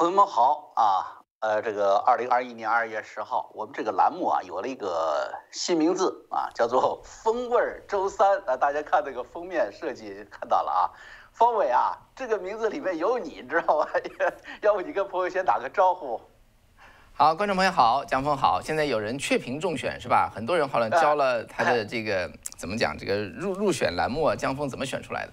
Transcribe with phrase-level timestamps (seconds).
[0.00, 10.88] 朋友们好啊，呃，这个二零二一年二月十号，我们这个栏目啊有了一个新名字啊，叫做“风味儿周三”啊，大家看这个封面设计看到了啊，
[11.32, 13.90] 方伟啊，这个名字里面有你，知道吧？
[14.62, 16.18] 要不你跟朋友先打个招呼。
[17.12, 20.32] 好，观众朋友好，江峰好，现在有人确评中选是吧？
[20.34, 25.32] 很多人好像交了他的这个怎么讲，这个入入选栏目啊，江峰怎么选出来的？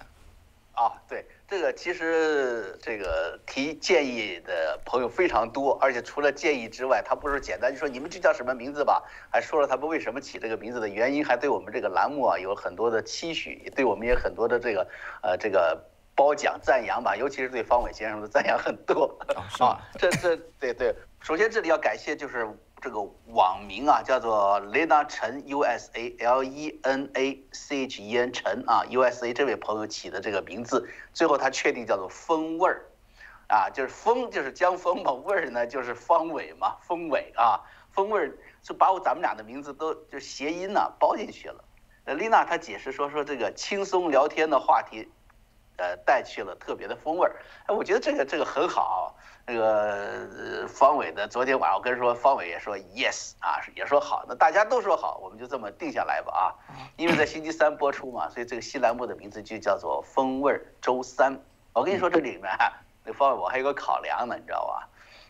[0.74, 1.26] 啊，对。
[1.48, 9.02] 这个其实这个提建议的朋友非常多，而且除了建议之外，他不是简单就说你们这叫什么名字吧，
[9.32, 14.86] 还说了他们为什么起这个名字的原因，还对我们这个栏目啊有很多的期许，对我们也很多的这个
[15.22, 15.82] 呃这个
[16.14, 19.18] 褒奖赞扬吧，尤其是对方伟先生的赞扬很多
[19.58, 19.80] 啊。
[19.98, 22.46] 这这对对，首先这里要感谢就是。
[22.80, 29.02] 这个网名啊，叫做 Lena 陈 U S A L E N A C H E N 陈啊 U
[29.02, 32.86] S A 这位朋友起的这个名字，最后他确定叫做风味儿，
[33.48, 41.64] 啊，就是风就是江风嘛，味儿呢就是方伟嘛，风伟啊，风味儿就把我咱们俩的名字都就谐音呢包进去了。
[42.04, 45.08] 呃，丽娜她解释说说这个轻松聊天的话题，
[45.78, 47.36] 呃，带去了特别的风味儿。
[47.66, 49.16] 哎，我觉得这个这个很好。
[49.50, 56.42] 那个方伟呢昨天晚上我跟说，方伟也说 yes 啊，也说好，那大家都说好，我们就这么定下来吧啊，
[56.98, 61.34] 因为在星期三播出嘛，所以这个新栏目的名字就叫做风味周三。
[61.72, 62.50] 我跟你说这里面，
[63.04, 64.86] 那方伟我还有个考量呢，你知道吧？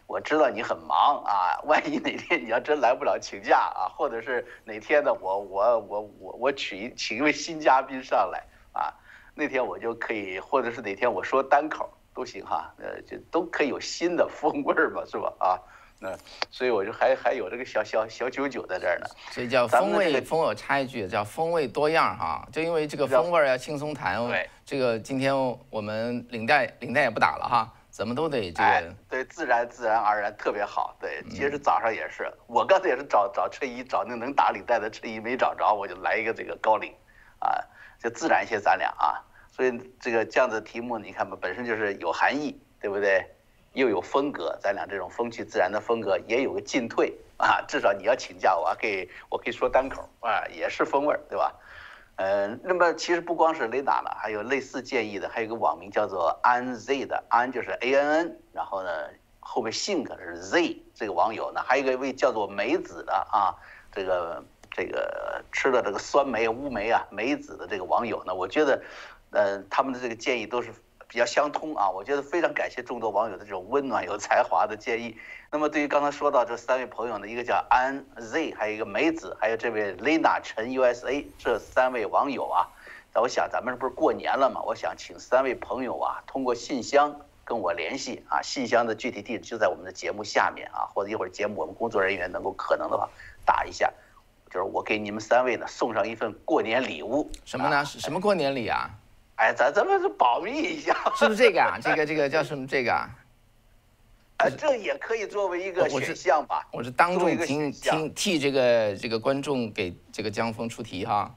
[0.08, 8.92] 我知道你很忙啊，万一哪天你要真来不了请假啊，或者是哪天呢，我我我我我请请一位新嘉宾上来啊，
[9.38, 11.88] 那天我就可以，或者是哪天我说单口。
[12.14, 15.32] 都行哈，呃，就都可以有新的风味儿嘛，是吧？
[15.38, 15.54] 啊，
[16.00, 16.10] 那
[16.50, 19.06] 所以我就还还有这个小小小九九在这儿呢。
[19.30, 22.44] 所以叫风味风，我插一句，叫风味多样哈。
[22.50, 24.26] 就因为这个风味儿要轻松谈。
[24.26, 24.50] 对。
[24.64, 25.32] 这个今天
[25.70, 28.94] 我们领带领带也不打了哈，怎么都得这个。
[29.08, 30.96] 对，自然自然而然特别好。
[31.00, 36.92] 对，其实早上也是，我刚才也是找找衬衣，找那能打领带的衬衣没找着，我就来一个这个高领，
[37.38, 37.62] 啊，
[38.02, 39.22] 就自然些，咱俩啊。
[39.58, 43.26] 所以这个这样的题目，你看吧，本身就是有含义，对不对？
[43.72, 47.60] 又有风格，咱俩这种风趣自然的风格也有个进退啊。
[47.66, 51.52] 至少你要请假，我还可以，我可以说单口啊，也是风味，对吧？
[52.14, 58.90] 嗯，那么其实不光是雷达了，还有类似建议的，还有一个网名叫做安 Z 的，安就是 A N N，然后呢
[59.40, 63.58] 后面姓可是 Z 这个网友呢，还有一个位叫做梅子的啊，
[63.90, 68.80] 这个这个吃了这个酸梅乌梅啊梅子的这个网友呢，我觉得。
[69.30, 70.72] 呃，他们的这个建议都是
[71.06, 75.16] 比较相通啊，我觉得非常感谢众多网友的这种温暖有才华的建议。
[75.50, 82.68] 那么对于刚才说到这三位朋友呢，一个叫安 Z，还有一个梅子，还有这位 Lena 陈 USA 这三位网友啊，
[83.14, 93.08] 那我想咱们这不是过年了嘛，我想请三位朋友啊，通过信箱跟我联系啊，信箱的具体地址就在我们的节目下面啊，或者一会儿节目我们工作人员能够可能的话
[93.46, 93.90] 打一下，
[94.50, 97.82] 就是我给你们三位呢送上一份过年礼物，什么呢？
[97.86, 98.90] 什么过年礼啊？
[99.38, 101.78] 哎，咱咱们是保密一下，是不是这个啊？
[101.80, 102.66] 这个这个叫什么？
[102.66, 103.08] 这个啊？
[104.38, 106.66] 哎，这也可以作为一个选项吧。
[106.72, 111.32] 我是当众听听替这个这个观众给这个江峰出题哈。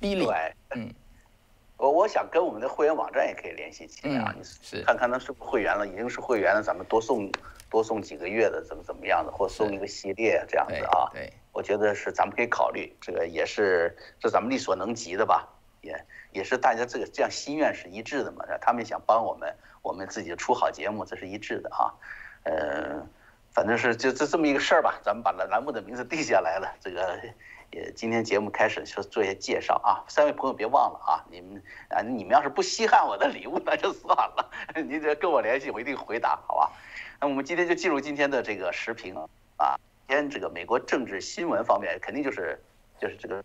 [0.00, 0.92] 逼对，嗯，
[1.78, 7.30] 我我想跟我们的会员网站也可以联系起来啊，是看看他是不是会员了，已经是会员了，咱们多送
[7.70, 11.08] 多送几个月的，怎么怎么样的，或送一个系列这样子啊。
[11.14, 15.48] 对，我觉得是咱们可以考虑，这个也是这咱们力所能及的吧。
[15.80, 15.92] 也
[16.34, 21.94] 也是大家这个这样心愿是一致的嘛，他们想帮我们，我们自己出好节目，这是一致的啊。
[22.42, 23.06] 呃，
[23.52, 26.74] 反正是就这这么一个事儿吧，咱们把栏栏目的名字定下来了。
[26.80, 27.20] 这个
[27.70, 36.72] 也今天节目开始就做一些介绍啊，三位朋友别忘了啊，你们啊你们要是不稀罕我的礼物那就算了， 你得跟我联系我一定回答，好吧？
[37.20, 39.14] 那我们今天就进入今天的这个时评
[39.56, 39.78] 啊，
[40.08, 42.60] 今天这个美国政治新闻方面肯定就是
[43.00, 43.44] 就是这个。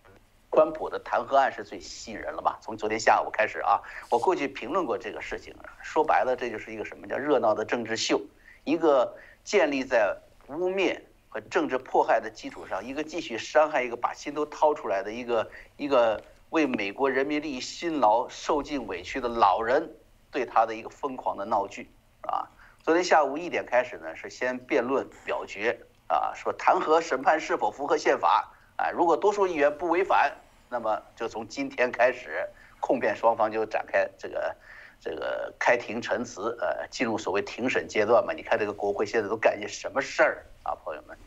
[0.52, 2.58] 川普的弹劾案是最吸引人了吧？
[2.62, 5.56] 从昨天下午开始啊，我过去评论过这个事情。
[5.82, 8.20] 说白了，这就是一个什么叫热闹的政治秀，
[8.64, 10.18] 一个建立在
[10.48, 11.00] 污蔑
[11.30, 19.96] 和政治迫害的基础上，一个继续伤害一个把心都掏出来的一个一个为美国人民利益辛劳受尽委屈的老人
[20.32, 21.90] 对他的一个疯狂的闹剧
[22.22, 22.50] 啊。
[22.82, 28.52] 昨天下午一点开始呢，是先辩论表决啊，说弹劾审判是否符合宪法。
[28.80, 30.34] 啊，如果多数议员不违反，
[30.70, 32.48] 那么就从今天开始，
[32.80, 34.56] 控辩双方就展开这个
[35.02, 38.32] 这个开庭陈词，呃，进入所谓庭审阶段嘛。
[38.32, 41.18] 你看这个国会现在都干些什么事儿啊，朋友们？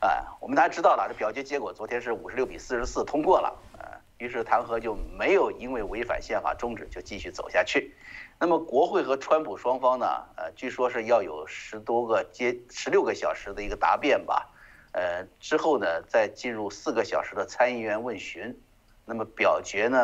[0.00, 7.94] 啊，我们大家知道了，这表决结果昨天是五十六比四十四通过了，啊，于是弹劾就没有因为违反宪法终止就继续走下去，
[8.40, 10.06] 那么国会和川普双方呢，
[10.36, 14.50] 呃，据说是要有十多个接十六个小时的一个答辩吧，
[14.96, 18.58] 呃，之后呢再进入四个小时的参议员问询，
[19.04, 19.98] 那么表决呢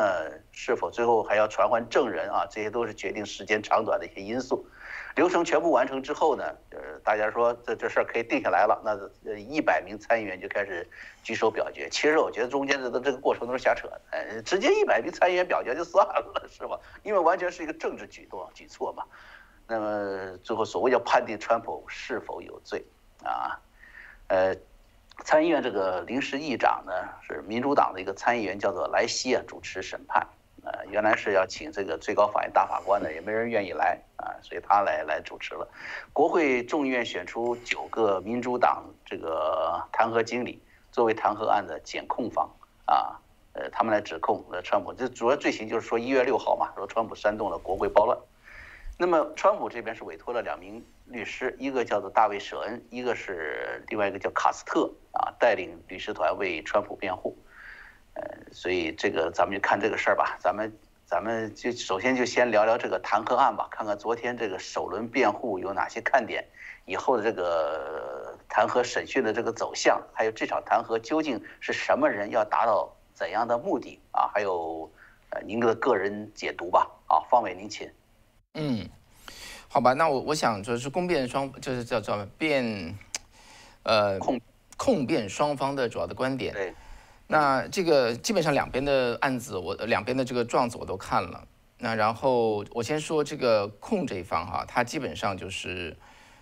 [0.50, 4.67] 是否最后还要传唤证人啊，这些都是决定时间长短的一些因素。
[5.17, 10.87] 流程全部完成之后呢，呃，大家说这这事儿可以定下来了，那呃一百名参议员就开始
[11.23, 11.89] 举手表决。
[11.91, 16.79] 其实我觉得中间的这个过程都是瞎扯，呃，直接一百名参议员表决就算了，是吧？
[17.03, 19.05] 因为完全是一个政治举动举措嘛。
[19.67, 22.85] 那么最后所谓要判定川普是否有罪
[23.23, 23.61] 啊，
[24.29, 24.55] 呃，
[25.24, 26.92] 参议院这个临时议长呢
[27.22, 30.26] 是民主党的一个参议员，叫做莱西啊，主持审判。
[30.64, 35.66] 呃，原来是要请这个最高法院大法官的，也没人愿意来啊，所以他来来主持了。
[36.12, 42.48] 国会众议院选出九个民主党这个弹劾经理作为弹劾案的检控方
[42.84, 43.19] 啊，
[43.54, 48.16] 呃，他们来指控呃川普，这主要罪行就是说一月六号嘛，说川普煽动了国会暴乱。
[49.02, 57.37] 那么川普这边是委托了两名律师，一个叫做大卫舍恩，一个是另外一个叫卡斯特啊，带领律师团为川普辩护。
[58.14, 58.22] 呃，
[58.52, 60.72] 所以这个咱们就看这个事儿吧，咱们
[61.04, 66.46] 咱们就首先就先聊聊这个弹劾案吧，看看昨天这个首轮辩护有哪些看点，
[66.84, 74.31] 以后的这个弹劾审讯的这个走向，还有这场弹劾究竟是什么人要达到怎样的目的啊？
[74.32, 74.88] 还有
[75.31, 76.88] 呃您的个人解读吧。
[77.08, 77.90] 啊，方伟您请。
[78.54, 78.87] 嗯，
[79.69, 82.96] 好吧，那我我想就是公辩双就是叫叫辩，
[83.82, 84.40] 呃控
[84.76, 86.52] 控辩双方的主要的观点。
[86.52, 86.75] 对。
[87.28, 91.46] 那这个基本上两边的案子，我两边的这个状子我都看了。
[91.78, 95.96] 那然后我先说这个控这一方哈，他基本上就是，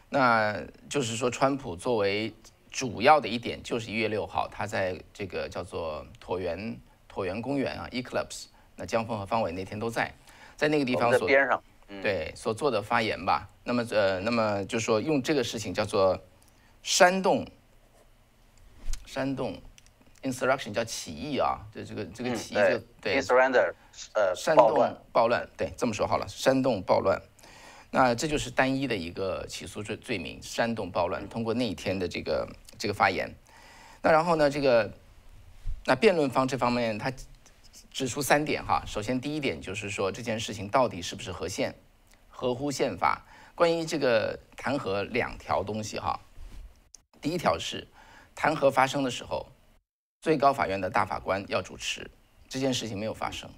[0.08, 2.34] 那就是说川普作为
[2.70, 6.76] 主要的一点，就是一月六号他在这个叫做椭圆
[7.08, 10.12] 椭圆公园啊，Eclipse，那江峰和方伟那天都在，
[10.56, 11.62] 在那个地方所边上，
[12.02, 13.48] 对所做的发言吧。
[13.64, 16.18] 那么呃，那么就是说用这个事情叫做
[16.82, 17.46] 煽动，
[19.06, 19.60] 煽动。
[20.22, 23.72] insurrection 叫起义啊，就这个这个起义就对，surrender，
[24.12, 24.68] 呃，煽动
[25.10, 27.18] 暴乱，对，这么说好了，煽动暴乱，
[27.90, 31.26] 那这就是单一的一个起诉罪罪名，煽动暴乱。
[31.30, 32.46] 通过那一天的这个
[32.78, 33.34] 这个发言，
[34.02, 34.92] 那然后呢，这个
[35.86, 37.10] 那辩论方这方面他
[37.90, 41.74] 指出三点哈，首先第一点就是说这件事情到底是不是合宪，
[42.28, 43.26] 合乎宪法。
[43.54, 46.18] 关于这个弹劾两条东西哈，
[47.20, 47.86] 第一条是
[48.34, 49.46] 弹劾发生的时候。
[50.22, 52.10] 最高法院的大法官要主持
[52.46, 53.48] 这件事情没有发生，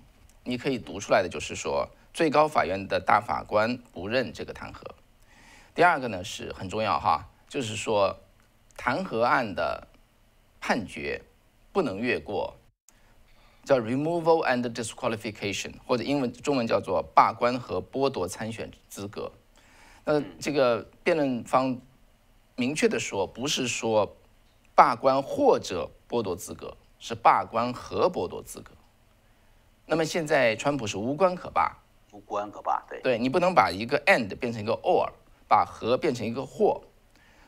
[0.44, 4.81] 你可以读出来的就是说，最高法院的大法官不认这个弹劾。
[5.75, 8.17] 第二个呢是很重要哈，就是说
[8.76, 9.88] 弹劾案的
[10.61, 11.20] 判决
[11.73, 12.56] 不能越过
[13.64, 19.32] 叫 removal and disqualification，或者英文中文叫做罢官和剥夺参选资格。
[20.05, 21.79] 那这个辩论方
[22.56, 24.17] 明确的说，不是说
[24.75, 25.91] 罢官或者。
[26.12, 28.73] 剥夺资格是罢官和剥夺资格。
[29.87, 31.75] 那么现在川普是无关可罢，
[32.11, 35.08] 无关可罢，对，对你不能把一个 and 变成一个 or，
[35.49, 36.82] 把和变成一个或。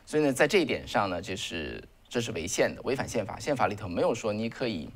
[0.03, 3.39] 所以呢，在这一点上呢，就是这是违宪的，违反宪法。
[3.39, 4.89] 宪法里头没有说你可以，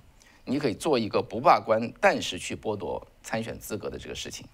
[0.49, 4.47] 你可以做一个不罢官，但是去剥夺参选资格的这个事情。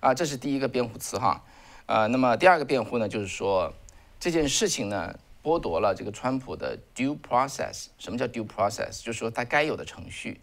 [0.00, 1.44] 啊，这是第一个辩护词哈。
[1.86, 3.72] 呃，那么第二个辩护呢，就是说
[4.18, 5.18] 这件事情呢。
[5.40, 7.86] 剥夺了这个川普的 due process。
[7.96, 9.02] 什么叫 due process？
[9.02, 10.42] 就是说他该有的程序。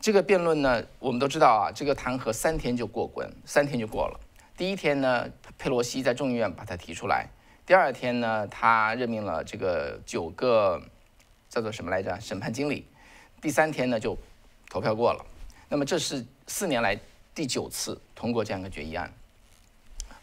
[0.00, 4.20] 这个辩论呢，我们都知道啊，这个弹劾三天就过关，三天就过了。
[4.56, 7.26] 第一天呢，佩洛西在众议院把它提出来；
[7.66, 10.80] 第二天呢，他任命了这个九个
[11.50, 12.84] 叫做什么来着审判经理；
[13.44, 14.16] 第三天呢，就
[14.70, 15.22] 投票过了。
[15.68, 16.98] 那么这是四年来
[17.34, 19.12] 第九次通过这样一个决议案。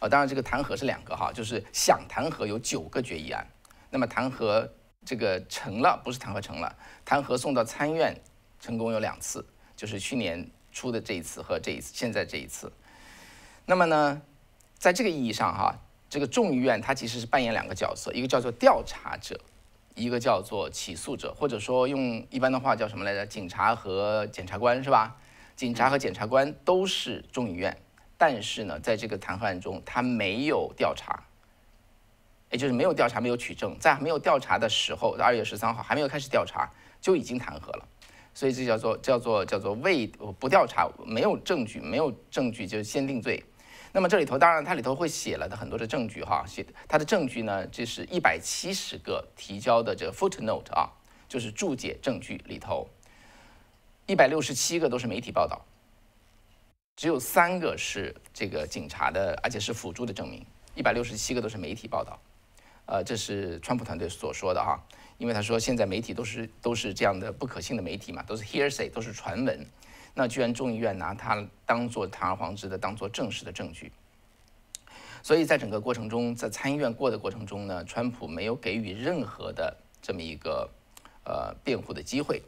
[0.00, 3.46] 呃，当然这个弹劾是两个哈，就是想弹劾有九个决议案。
[3.90, 4.68] 那么弹劾
[5.04, 8.12] 这个成了，不是弹劾成了，弹劾送到参院
[8.58, 12.72] 成功有两次，就是去年出的这一次和这一次，现在这一次。
[13.66, 14.20] 那么呢，
[14.78, 15.78] 在这个意义上哈，
[16.10, 19.40] 这个众议院它其实是扮演两个角色，一个叫做调查者，
[19.94, 23.26] 一个叫做起诉者，或者说用一般的话叫什么来着？
[23.26, 25.16] 警察和检察官是吧？
[25.54, 27.76] 警察和检察官都是众议院，
[28.16, 31.22] 但是呢，在这个弹劾案中，他没有调查。
[32.50, 36.70] 也就是没有调查，没有取证，在没有调查的时候，二月十三号还没有开始调查，
[37.00, 37.88] 就已经弹劾了，
[38.34, 40.06] 所以这叫做叫做叫做未
[40.38, 43.42] 不调查，没有证据，没有证据就先定罪。
[43.94, 50.88] 那么这里头当然它里头会写了的很多的证据哈，写它的证据呢，这是一百七十个提交的这个 footnote 啊，
[51.28, 52.88] 就是注解证据里头，
[54.06, 55.62] 一百六十七个都是媒体报道，
[56.96, 60.42] 只有三个是这个警察的，而且是辅助的证明，
[60.74, 62.18] 一百六十七个都是媒体报道。
[62.86, 64.82] 呃，这是川普团队所说的哈，
[65.18, 69.66] 因为他说现在媒体都是都是这样的不可信的媒体嘛，都是 hearsay，都是传闻。
[70.14, 73.90] 那居然众议院拿它当做堂而皇之的当做正式的证据。
[75.22, 80.68] 所以在整个过程中，在参议院过的过程中呢，川普没有给予任何的这么一个
[81.24, 82.42] 呃辩护的机会。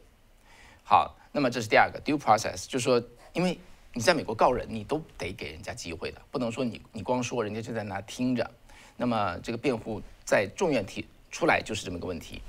[0.83, 3.01] 好，那么这是第二个 due process，就是说，
[3.33, 3.57] 因为
[3.93, 8.51] 你在美国告人，你都得给人家机会的，不能说你你光说，人家就在那听着。
[8.97, 12.43] 那么这个辩护在众院提出来就是这么个问题。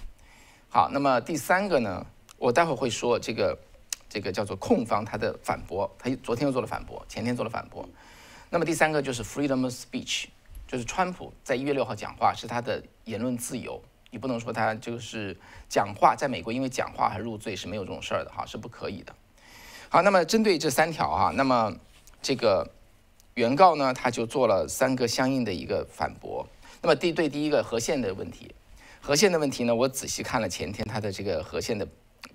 [0.69, 2.05] 好，那么第三个呢，
[2.37, 3.57] 我待会儿会说这个
[4.15, 7.85] 这个叫做控方他的反驳，他昨天又做了反驳，前天做了反驳。
[8.49, 10.27] 那么第三个就是 freedom of speech，
[10.65, 13.77] 就是川普在一月六号讲话是他的言论自由，
[14.11, 19.13] 你不能说他就是讲话，在美国因为讲话而入罪是没有这种事儿的哈，是不可以的。
[19.89, 21.75] 好，那么针对这三条哈，那么
[22.21, 22.71] 这个
[23.33, 26.47] 原告呢他就做了三个相应的一个反驳。
[26.81, 28.55] 那么第对第一个核线的问题，
[29.01, 31.85] 核线的问题呢，我仔细看了前天他的这个核线的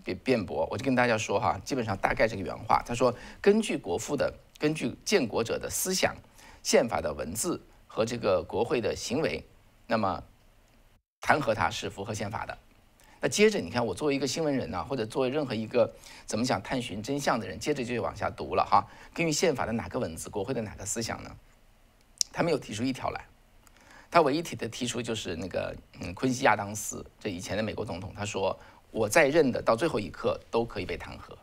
[0.05, 4.33] 辩辩驳，我就跟大家说哈，基本上大概这个原话，他说根据国父的。
[4.61, 6.15] 根据建国者的思想、
[6.63, 9.43] 宪法的文字和这个国会的行为，
[9.87, 10.23] 那么
[11.19, 12.59] 弹劾他是符合宪法的。
[13.23, 15.91] 那接着你看，我作为一个新闻人呢，或者作为任何一个
[16.27, 18.87] 怎么讲探寻真相的人，接着就往下读了哈。
[19.15, 21.35] 根据宪法的哪个文字，国会的哪个思想呢？
[22.31, 23.25] 他没有提出一条来，
[24.11, 31.37] 他唯一提的提出就是那个嗯，昆西亚当斯这以前的美国总统，他说我在任的到最后一刻都可以被弹劾。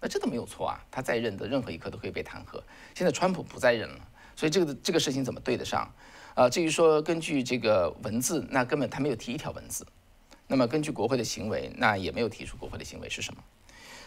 [0.00, 2.60] 那这都没有错啊，他在任的任何一刻都可以被弹劾。
[2.94, 5.90] 现在川普不在任了，所以这个这个事情怎么对得上？
[6.34, 9.86] 呃，至于说根据这个文字，那根本他没有提一条文字。
[10.46, 13.42] 那么根据国会的行为，那也没有提出国会的行为是什么。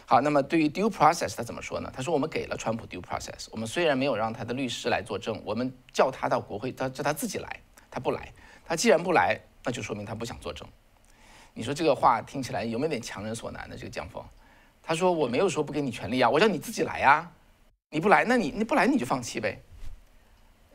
[0.05, 1.91] 好，那么对于 due process 他怎么说呢？
[1.91, 8.31] 他说我们给了川普 due process，我们虽然没有让他的律师来作证，我们叫他到国会，他叫他自己来，他不来。
[8.65, 10.67] 他既然不来，那就说明他不想作证。
[11.57, 14.23] 你说这个话听起来有没有点强人所难的这个江峰？
[14.83, 17.27] 他说：“我没有说不给你权利啊，我叫你自己来呀，
[17.89, 19.59] 你不来，那你你不来你就放弃呗。”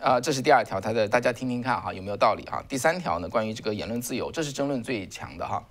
[0.02, 2.60] 啊，这是第二条，他的大家听听看哈，有没有道理啊？
[2.68, 5.62] 第三条呢，关于这个言论自由，这是争论最强的哈。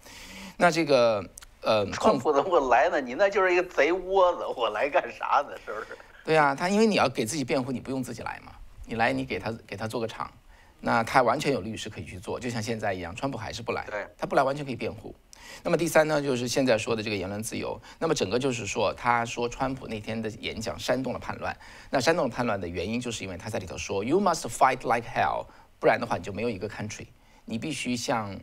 [0.56, 1.22] 那这个
[1.62, 3.02] 呃，川普怎么不来呢？
[3.02, 5.50] 你那就是一个贼窝子，我来干啥呢？
[5.66, 5.88] 是不是？
[6.24, 8.54] 对啊，他因为你要给自己辩护，你不用自己来嘛，
[8.86, 10.32] 你来你给他给他做个场，
[10.82, 13.86] 那他完全有律师可以去做，就像现在一样，川普还是不来，
[14.18, 15.16] 他不来完全可以辩护。
[15.64, 17.80] 那么第三呢，就是现在说的这个言论自由。
[18.00, 21.56] 那么整个就是说，他说川普那天的演讲煽动了叛乱。
[21.90, 25.46] 那煽动了叛乱的原因，就是因为他在里头说，You must fight like hell，
[25.80, 27.08] 不然的话你就没有一个 country。
[27.46, 28.40] 你必须像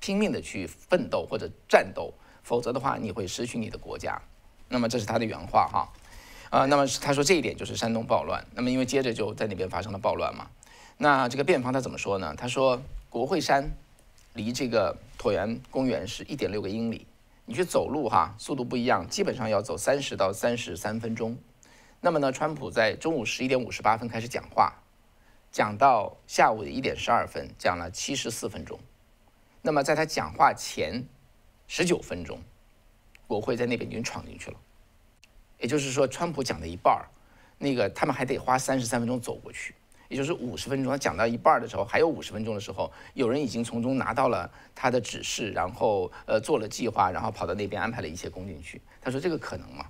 [0.00, 2.12] 拼命的去奋斗或者战斗，
[2.42, 4.20] 否则的话你会失去你的国家。
[4.68, 5.92] 那么这是他的原话哈。
[6.50, 8.44] 啊，那么他说这一点就是煽动暴乱。
[8.54, 10.48] 那么因为接着就在那边发生了暴乱嘛。
[11.02, 12.32] 那这个辩方他怎么说呢？
[12.38, 12.80] 他说
[13.10, 13.68] 国会山。
[14.34, 17.06] 离这个椭圆公园是一点六个英里，
[17.44, 21.36] 你去走路哈，速度不一样，基本上要走三十到三十三分钟。
[22.00, 24.72] 那么呢，川普在中午十一点五十八分开始讲话，
[25.50, 28.78] 讲到下午的一点十二分，讲了七十四分钟。
[29.60, 31.04] 那么在他讲话前
[31.66, 32.40] 十九分钟，
[33.26, 34.56] 国会在那边已经闯进去了，
[35.58, 37.04] 也就是说，川普讲的一半儿，
[37.58, 39.74] 那个他们还得花三十三分钟走过去。
[40.12, 48.78] 也就是五十分钟，他讲到一半的时候，还有五十分钟的时候，有人已经从中拿到了他的指示，然后呃做了计划，然后跑到那边安排了一切工进去。
[49.00, 49.86] 他说这个可能吗？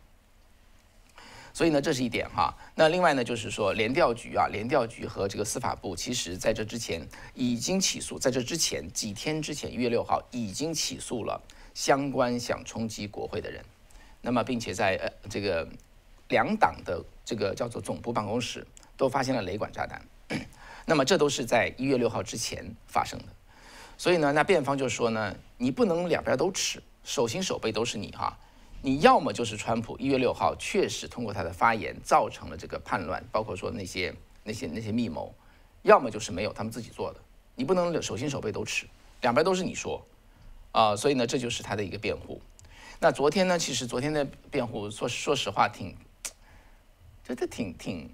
[1.53, 2.57] 所以呢，这是一点哈。
[2.77, 11.43] 那另外呢，就是说联调局啊，联调局和这个司法部，其实在这之前已经起诉，在这之前几天之前，一月六号已经起诉了
[11.75, 13.61] 相关想冲击国会的人。
[14.21, 15.69] 那么，并且在呃这个
[16.29, 18.65] 两党的这个叫做总部办公室
[18.97, 20.01] 都发现了雷管炸弹。
[20.85, 23.27] 那么这都是在一月六号之前发生的，
[23.97, 28.37] 所以呢，那辩方就说呢，你不能两边都吃，手心手背都是你哈，
[28.81, 34.13] 你要么就是川普一月六号确实通过他的发言造成了这个叛乱，包括说那些
[34.43, 35.33] 那些那些密谋，
[35.83, 37.21] 要么就是没有他们自己做的，
[37.55, 38.87] 你不能手心手背都吃，
[39.21, 40.05] 两边都是你说，
[40.73, 42.41] 啊，所以呢，这就是他的一个辩护。
[42.99, 45.97] 那昨天呢，其实昨天的辩护说说实话挺，
[47.25, 48.11] 觉得挺挺。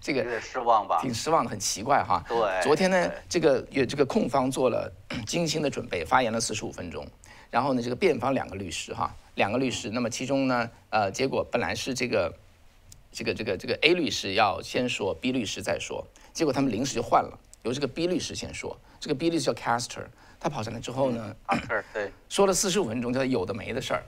[0.00, 1.00] 这个有点失望吧？
[1.00, 2.24] 挺失望的，很奇怪哈。
[2.28, 4.90] 对，昨天呢，这个有这个控方做了
[5.26, 7.06] 精心的准备，发言了四十五分钟。
[7.50, 9.90] 然后呢，这个辩方两个律师哈，两个律师。
[9.90, 12.34] 那么其中呢，呃，结果本来是这个
[13.12, 16.04] 这个这个这个 A 律师要先说，B 律师再说。
[16.32, 18.76] 结果他们临时就换了，由这个 B 律师先说。
[18.98, 20.06] 这个 B 律师叫 Caster，
[20.40, 21.36] 他跑上来之后呢，
[21.92, 24.02] 对，说了四十五分钟，叫有的没的事儿。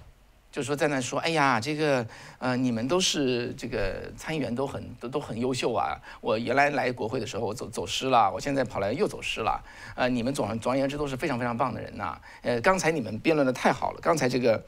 [0.56, 2.06] 就说在那说，哎呀，这个
[2.38, 6.00] 呃，你们都是这个参议员都很都都很优秀啊。
[6.22, 9.62] 我原来来国会的时候我走走失了，我现在跑来又走失了。
[9.94, 12.18] 呃，你们总总而言之都是非常非常棒的人呐。
[12.40, 14.64] 呃，刚才你们辩论的太好了，刚才这个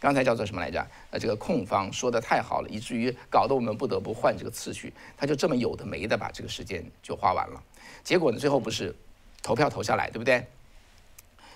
[0.00, 0.84] 刚才叫做什么来着？
[1.12, 4.92] 呃，这个控方说的太好了，以至于搞得我们不得不换这个次序。
[5.16, 7.62] 他就这么有的没的把这个时间就花完了。
[8.02, 8.92] 结果呢，最后不是
[9.40, 10.44] 投票投下来，对不对？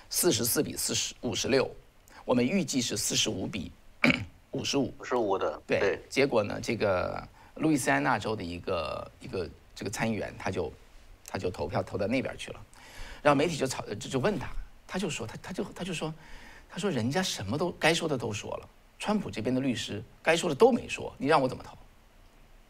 [0.08, 1.68] 四十四比四十五十六。
[2.26, 3.70] 我们预计是四十五比
[4.50, 6.00] 五十五，五十五的对。
[6.10, 7.22] 结果呢，这个
[7.54, 10.72] 路易斯安那州的一个一个这个参议员，他就
[11.28, 12.60] 他就投票投到那边去了。
[13.22, 14.48] 然后媒体就吵就就问他，
[14.88, 16.12] 他就说他他就他就说，
[16.68, 18.68] 他说人家什么都该说的都说了，
[18.98, 21.78] 川普这边的律师该说的都没说，你让我怎么投？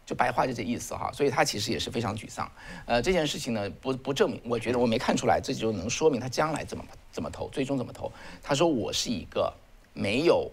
[0.06, 1.10] 就白话就这意思哈。
[1.12, 2.50] 所以他其实也是非常沮丧。
[2.86, 6.82] 呃，这件事情呢，不不证明，我觉得我没看出来，这就能说明他将来怎么。
[7.10, 7.48] 怎么投？
[7.48, 8.12] 最终怎么投？
[8.42, 9.50] 他说：“我是一个
[9.94, 10.50] 没有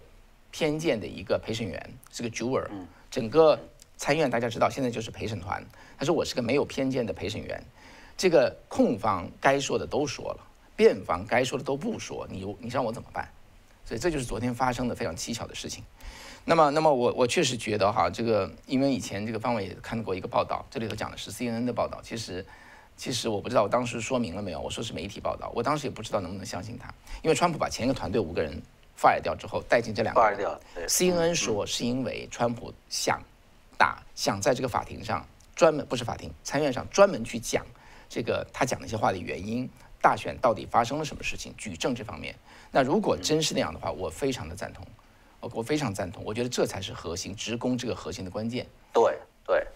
[0.50, 2.66] 偏见的一个陪审员，是个 juror。
[3.10, 3.60] 整个
[3.98, 5.62] 参院大家知道，现在就是陪审团。
[5.98, 7.62] 他说我是个没有偏见的陪审员。
[8.16, 10.40] 这个控方该说的都说了，
[10.74, 12.26] 辩方该说的都不说。
[12.30, 13.28] 你你让我怎么办？
[13.84, 15.84] 所以这就是昨天发生的非常蹊跷的事情。
[16.44, 22.44] 那么，那么我我确实觉得哈，这个因为以前这个方伟也看过一个报道，这里头讲的是 CNN 的报道，其实。”
[22.96, 28.62] 其实我不知道我当时说明了没有，我说是媒体报道，我当时也不知道能不能相信他，因为川普把前一个团队五个人
[28.96, 30.60] fire 掉之后，带进这两个，fire 掉。
[30.86, 33.20] CNN 说是因为川普想
[33.76, 37.66] 打，想在这个法庭上专门不是法庭参院上专门去讲
[38.08, 39.68] 这个他讲那些话的原因，
[40.00, 42.32] 大选到底发生了什么事情，举证这方面。
[42.70, 44.86] 那如果真是那样的话，我非常的赞同，
[45.44, 48.66] 我我非常赞同，我觉得这才是核心，职工这个核心的关键。
[48.92, 49.66] 对对。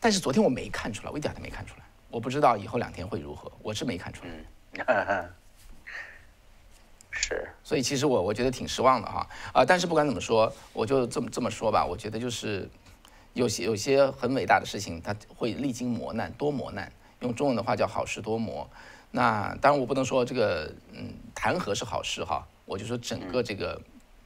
[0.00, 1.84] 但是昨天我没看出来，我一点都没看出来。
[2.08, 4.30] 我不知道以后两天会如何，我是没看出来。
[4.86, 5.28] 嗯
[7.12, 9.64] 是，所以其实我我觉得挺失望的哈啊！
[9.64, 12.68] 但是不管怎么说，我就这么这么说吧，我觉得就是
[13.34, 16.90] 有些有些很伟大的事情，它会历经磨难，多磨难。
[17.18, 18.68] 用中文的话叫好事多磨。
[19.10, 23.78] 那当然我不能说这个嗯弹劾是好事哈，我就说整个这个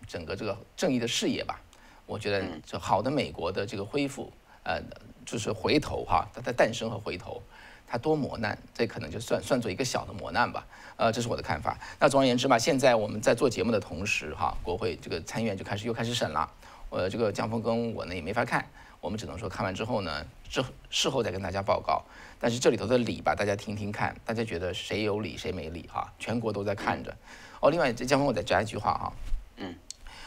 [0.06, 1.60] 整个这个正义的事业吧，
[2.06, 4.80] 我觉得这好的美国的这个恢复呃
[5.24, 7.42] 就是回头哈，它的诞生和回头。
[7.86, 10.66] 它多磨难，这可能就算算作一个小的磨难吧。
[10.96, 11.78] 呃，这是我的看法。
[12.00, 16.50] 那总而言之吧，现在我们在做节目的同时，哈，国会这个参议院就开始又开始审了。
[16.88, 18.66] 呃，这个江峰跟我呢也没法看，
[19.02, 22.02] 我们只能说看完之后呢，之事后再跟大家报告。
[22.40, 26.10] 但是这里头的理吧，大家听听看，大家觉得谁有理谁没理哈？
[26.18, 27.14] 全国都在看着。
[27.60, 29.12] 哦，另外这江峰我再加一句话哈，
[29.56, 29.74] 嗯，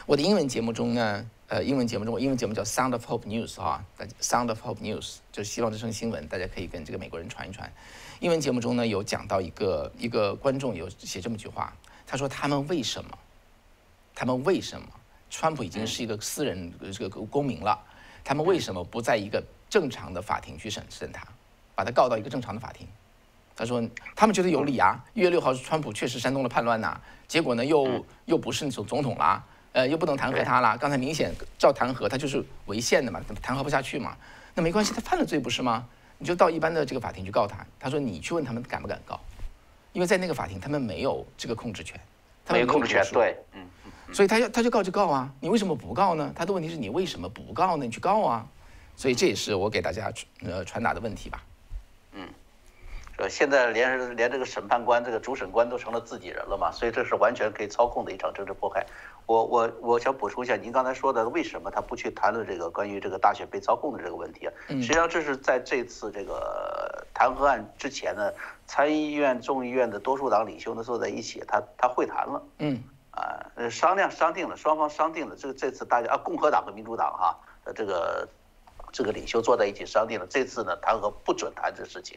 [0.08, 1.30] 我的英文节目中呢。
[1.48, 3.84] 呃，英文节目中，英文节目叫《Sound of Hope News》哈，
[4.20, 7.70] 《Sound of Hope News》就是希望之声新闻，大家可以跟这个美国人传一传。
[8.20, 11.74] 英文节目中呢，有讲到一个一个观众有写这么句话，
[12.06, 13.18] 他说：“他们为什么？
[14.14, 14.86] 他们为什么？
[15.28, 17.78] 川普已经是一个私人这个公民了，
[18.24, 21.26] 他们为什么不在一个正常的法庭去审审他，
[21.74, 22.86] 把他告到一个正常的法庭？”
[23.56, 23.82] 他说
[24.16, 29.42] ：“他们觉得有理啊，一月六号是川普确实煽动了叛乱呐，结果呢又又不是总总统啦。”
[29.78, 30.76] 呃，又不能弹劾他了。
[30.76, 34.16] 刚才明显照弹劾，他就是违宪的嘛，弹劾不下去嘛。
[34.52, 35.86] 那没关系，他犯了罪不是吗？
[36.18, 37.64] 你就到一般的这个法庭去告他。
[37.78, 39.20] 他说你去问他们敢不敢告，
[39.92, 41.96] 因为在那个法庭他们没有这个控制权，
[42.44, 43.64] 他没有控制权，对，嗯，
[44.12, 45.32] 所以他要他就告就告啊。
[45.38, 46.32] 你为什么不告呢？
[46.34, 47.84] 他的问题是你为什么不告呢？
[47.84, 48.44] 你去告啊。
[48.96, 50.12] 所以这也是我给大家
[50.42, 51.40] 呃传达的问题吧。
[53.18, 58.86] 呃，现在连连这个审判官、这个主审官都成了自己人了嘛，所以这是完全可以操控的一场政治迫害。
[59.26, 64.52] 我我我想补充一下，您刚才说的为什么他不去谈论这个关于这个大选被操控的这个问题啊？
[64.68, 68.32] 实际上这是在这次这个弹劾案之前呢，
[68.66, 78.28] 参议院、众议院的多数党领袖呢坐在一起，他他会谈了，嗯，啊，商量商定了，双方商定了，这个这次大家啊，共和党和民主党哈的这个
[78.92, 82.16] 这个领袖坐在一起商定了，这次呢弹劾不准谈这事情。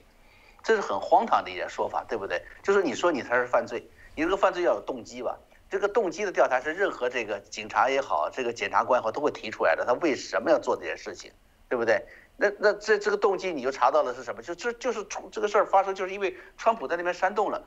[0.64, 2.44] 这是很荒唐的一点说法，对不对？
[2.62, 5.38] 就是你说你才是犯罪，你这个犯罪要有动机吧？
[5.70, 11.32] 这个动机的调查是任何这个警察也好，这个检察官也好都会提出来的，他为什么要做这件事情，
[11.70, 12.06] 对不对？
[12.38, 14.42] 那那这这个动机你就查到了是什么？
[14.42, 17.64] 就这就是从这个事儿发生，就是因为川普在那边煽动了，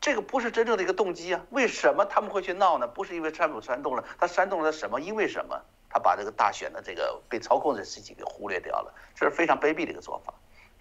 [0.00, 1.44] 这个不是真正的一个动机啊？
[1.50, 2.86] 为什么他们会去闹呢？
[2.86, 5.00] 不是因为川普煽动了，他煽动了什么？
[5.00, 5.60] 因为什么？
[5.88, 10.34] 他把这个大选的这个被操控的事情给忽略掉了，这是非常卑鄙的一个做法。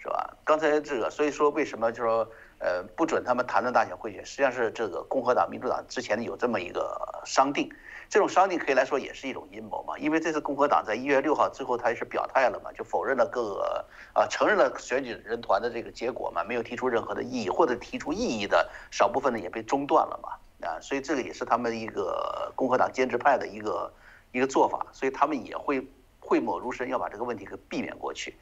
[0.05, 0.37] 是吧？
[0.43, 4.23] 刚才这个，所以说为什么就说呃不准他们谈论大选贿选？
[4.23, 7.67] 实际上是这个共和党、民主党之前有这么一个商定，
[8.07, 9.97] 这种商定可以来说也是一种阴谋嘛。
[9.97, 20.29] 因为这次共和党在一月六号之后，他也是表态了嘛，就否认了各个啊承认了选举人团的这个结果嘛，没有提出任何的异议，或者提出异议的少部分呢也被中断了嘛。
[20.61, 23.91] 啊，所以这个也是他们一个共和党坚持派的一个
[24.31, 25.83] 一个做法，所以他们也会
[26.19, 28.35] 讳莫如深，要把这个问题给避免过去。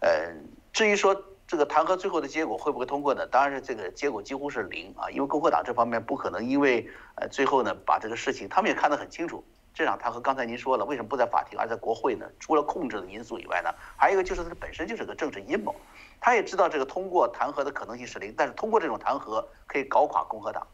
[0.00, 0.46] 嗯，
[0.76, 3.26] 至于说这个弹劾最后的结果会不会通过呢？
[3.28, 9.42] 当然是这个结果几乎是零啊，因为共和党这方面不可能因为呃最后呢把这个事情，他们也看得很清楚。
[9.72, 12.26] 这场弹劾刚才您说了，为什么不在法庭而在国会呢？
[12.38, 15.74] 除了控制的因素以外呢，还有一个就是它本身就是个政治阴谋。
[16.20, 20.66] 他也知道这个通过弹劾的可能性是零，但是通过这种弹劾可以搞垮共和党，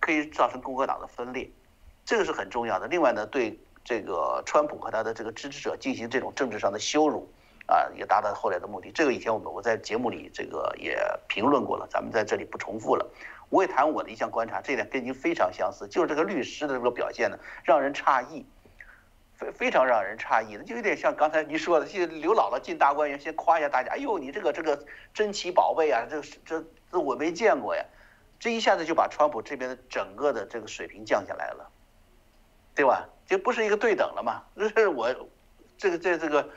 [0.00, 1.48] 可以造成共和党的分裂，
[2.04, 2.88] 这个是很重要的。
[2.88, 7.30] 另外呢，对这个川普和他的这个支持者进行这种政治上的羞辱，
[7.66, 8.90] 啊，也达到后来的目的。
[8.92, 10.98] 这个以前我们我在节目里这个也
[11.28, 13.06] 评论过了，咱们在这里不重复了。
[13.50, 18.44] 我也谈我的一项观察，这点跟您非常相似，就是这个律师的这个表现呢，让人诧异，
[19.34, 27.84] 非非常让人诧异的，就有点像刚才您说的，就刘姥姥进大观园，先夸一下大家，哎呦，你这个这个珍奇宝贝啊，这这这我没见过呀，
[28.40, 31.70] 这一下子就把川普这边的整个的这个水平降下来了，
[32.74, 33.08] 对吧？
[33.26, 35.08] 就不是一个对等了嘛，这是我
[35.78, 36.48] 这个这这个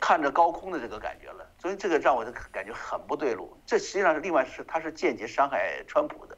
[0.00, 1.46] 看着高空的这个感觉了。
[1.60, 6.36] 所以这个让我的感觉很不对路，这实际上是另外是他是间接伤害川普的。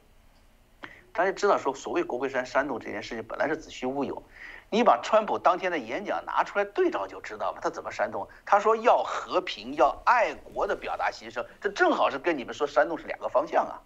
[1.12, 4.22] 大家知道说，所谓国会山煽动这件事情本来是子虚乌有，
[4.70, 8.28] 你把川普当天的演讲拿出来对照就知道了，他怎么煽动？
[8.44, 13.82] 他说要和平，要爱国的表达牺牲，这正好是跟你们说煽动是两个方向啊。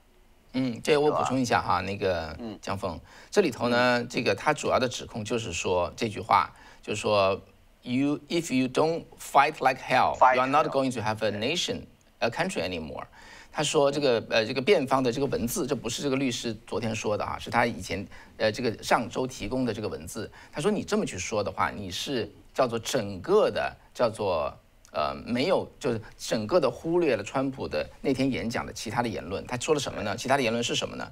[0.53, 6.53] 嗯，这我补充一下哈，那个嗯江峰，这里头呢，这个他主要的指控就是说这句话，
[6.83, 7.41] 就是说。
[7.83, 11.87] You, if you don't fight like hell, you are not going to have a nation,
[12.19, 13.05] a country anymore.
[13.51, 20.31] 他说这个呃这个辩方的这个文字，这不是这个律师昨天说的啊，是他以前呃这个上周提供的这个文字。
[20.53, 24.55] 他说你这么去说的话，你是叫做整个的叫做
[24.93, 29.45] 呃没有就是整个的忽略了川普的那天演讲的其他的言论。
[29.47, 30.15] 他说了什么呢？
[30.15, 31.11] 其他的言论是什么呢？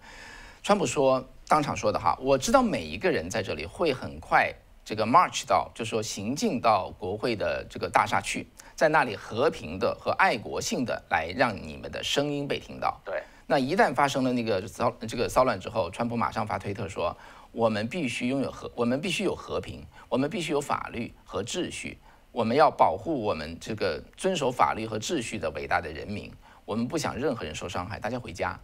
[0.63, 4.55] 川普说当场说的哈，我知道每一个人在这里会很快。
[4.89, 12.99] 这个 march 到，就是说行进到国会的这个大厦去，在那里和平的和爱国性的来让你们的声音被听到。
[13.05, 17.15] 对，那一旦发生了那个骚这个骚乱之后，川普马上发推特说，
[17.53, 21.99] 我们必须拥有和，我们必须有和平，我们必须有法律和秩序，
[22.33, 26.33] 我们要保护我们这个遵守法律和秩序的伟大的人民，
[26.65, 28.59] 我们不想任何人受伤害，大家回家。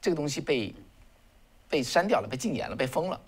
[0.00, 0.74] 这个东西被
[1.68, 3.20] 被删掉了，被禁言了，被封了。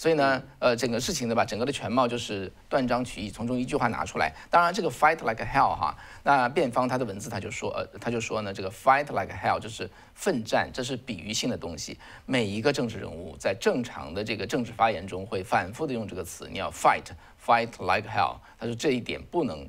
[0.00, 4.34] 所以呢，呃，整个事情的吧，整个的全貌就是断章取义，从中一句话拿出来。
[4.48, 11.98] 当然，这个 fight like hell 哈，那辩方他的文字他就说，呃，他就说呢，这个 fight like hell 就是奋战，这是比喻性的东西。
[12.24, 18.36] 每一个政治人物在正常的这个政治发言中会反复的用这个词，你要 fight，fight like hell。
[18.58, 19.68] 他说这一点不能，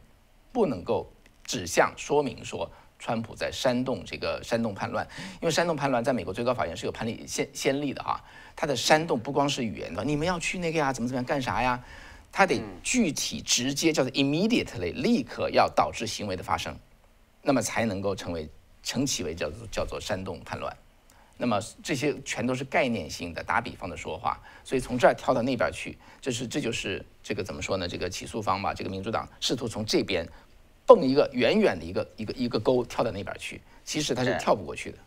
[0.54, 1.12] 不能够
[1.44, 2.72] 指向说明说。
[3.02, 5.06] 川普在煽动这个煽动叛乱，
[5.42, 8.24] 因为煽动叛乱在美国最高法院是有判例先先例的哈。
[8.56, 11.84] 他的煽动不光是语言的，你们要去那个呀，怎么怎么样干啥呀？
[12.32, 16.78] 他得具体直接叫做 immediately 立刻要导致行为的发生，
[17.42, 18.48] 那么才能够成为
[18.84, 20.72] 称其为叫做叫做煽动叛乱。
[21.38, 27.88] 那么这些全都是概念性的打比方的说话，所以从这儿跳到那边去，这是这就是这个怎么说呢？
[27.88, 30.24] 这个起诉方吧，这个民主党试图从这边。
[30.86, 34.98] 蹦一个远远的一个一个一个沟跳到那边去，其实他是跳不过去的。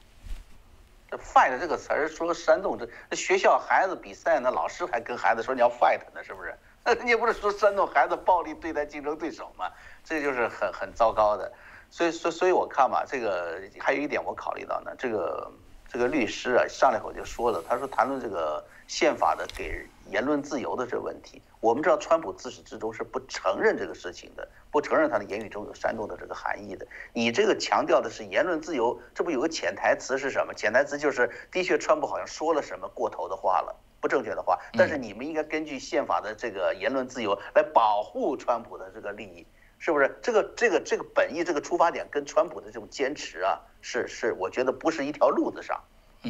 [1.11, 6.57] 这 fight 这个词儿说煽动，这那学校孩子比赛，那老师还跟孩子说你要 fight 呢，是不是？
[7.05, 9.71] 你不是说煽动孩子暴力对待竞争对手吗？
[10.05, 11.51] 这就是很很糟糕的。
[11.91, 15.51] 所以，所所以我看吧，这个还有一点我考虑到呢，这个
[15.89, 21.43] 这个律师啊上来口就说了，他说谈论这个宪法的给言论自由的这个问题。
[21.61, 26.87] 我们知道，川普自始至终是不承认这个事情的，不承认他的言语中有煽动的这个含义的。
[27.15, 30.53] 你这个强调的是言论自由，这不有个潜台词是什么？
[30.53, 34.59] 潜台词就是，的确，川普好像说了什么过头的话了，不正确的话。
[34.75, 39.47] 但是你们应该根据宪法的这个言论自由来保护川普的这个利益，
[39.79, 40.19] 是不是？
[40.21, 45.83] 这个这个这个本意，这个出发点跟川普的这种坚持啊，是是，我觉得不是一条路子上，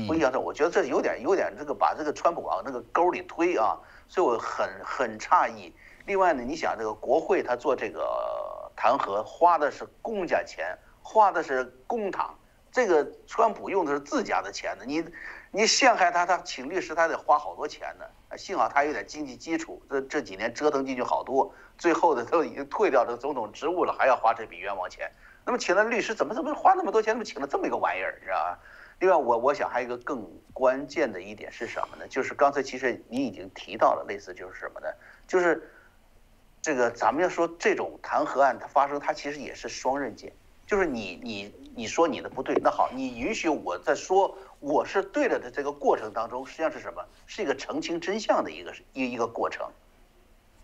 [0.07, 0.39] 不一样的。
[0.39, 3.79] 我觉得这有点有点这个把这个川普往那个沟里推啊。
[4.07, 5.75] 所以我很很诧异。
[6.05, 12.29] 另外呢，你想这个国会他做这个弹劾花的是公家钱，花的是公帑，
[12.71, 14.85] 这个川普用的是自家的钱呢。
[14.87, 15.03] 你
[15.51, 18.05] 你陷害他，他请律师他得花好多钱呢。
[18.37, 25.11] 幸好他有点经济基础，这这几年折腾进去好多，最后的都已经退掉这个总统职务了，还要花这笔冤枉钱。
[25.47, 28.59] 那么请了律师怎么怎么花那么多钱，怎么请了这么一个玩意儿，你知道吧？
[29.01, 32.07] 另外，我我想还有一个更关键的一点是什么呢？
[32.09, 34.87] 就是刚才其实你已经提到了，类似就是什么呢？
[35.27, 35.71] 就是
[36.63, 40.33] 这个咱们要说这种弹劾案它发生，它其实也是双刃剑。
[40.67, 47.05] 就是你你你说你的不对，那好，你允许我在说我是对了的这个过程当中，实际上是什么？
[47.27, 49.69] 是一个澄清真相的一个一一个过程，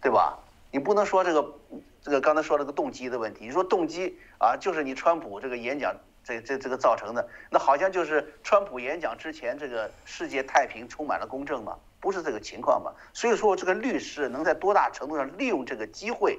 [0.01, 0.39] 对吧？
[0.71, 1.55] 你不能说这个
[2.01, 11.77] 这个刚才说了个动机的问题，你说动机啊，就是你川普这个演讲这这这个造成的，那好像就是川普演讲之前这个世界太平充满了公正嘛？
[12.01, 12.93] 不是这个情况嘛？
[13.13, 16.39] 所以说这个律师能在多大程度上利用这个机会，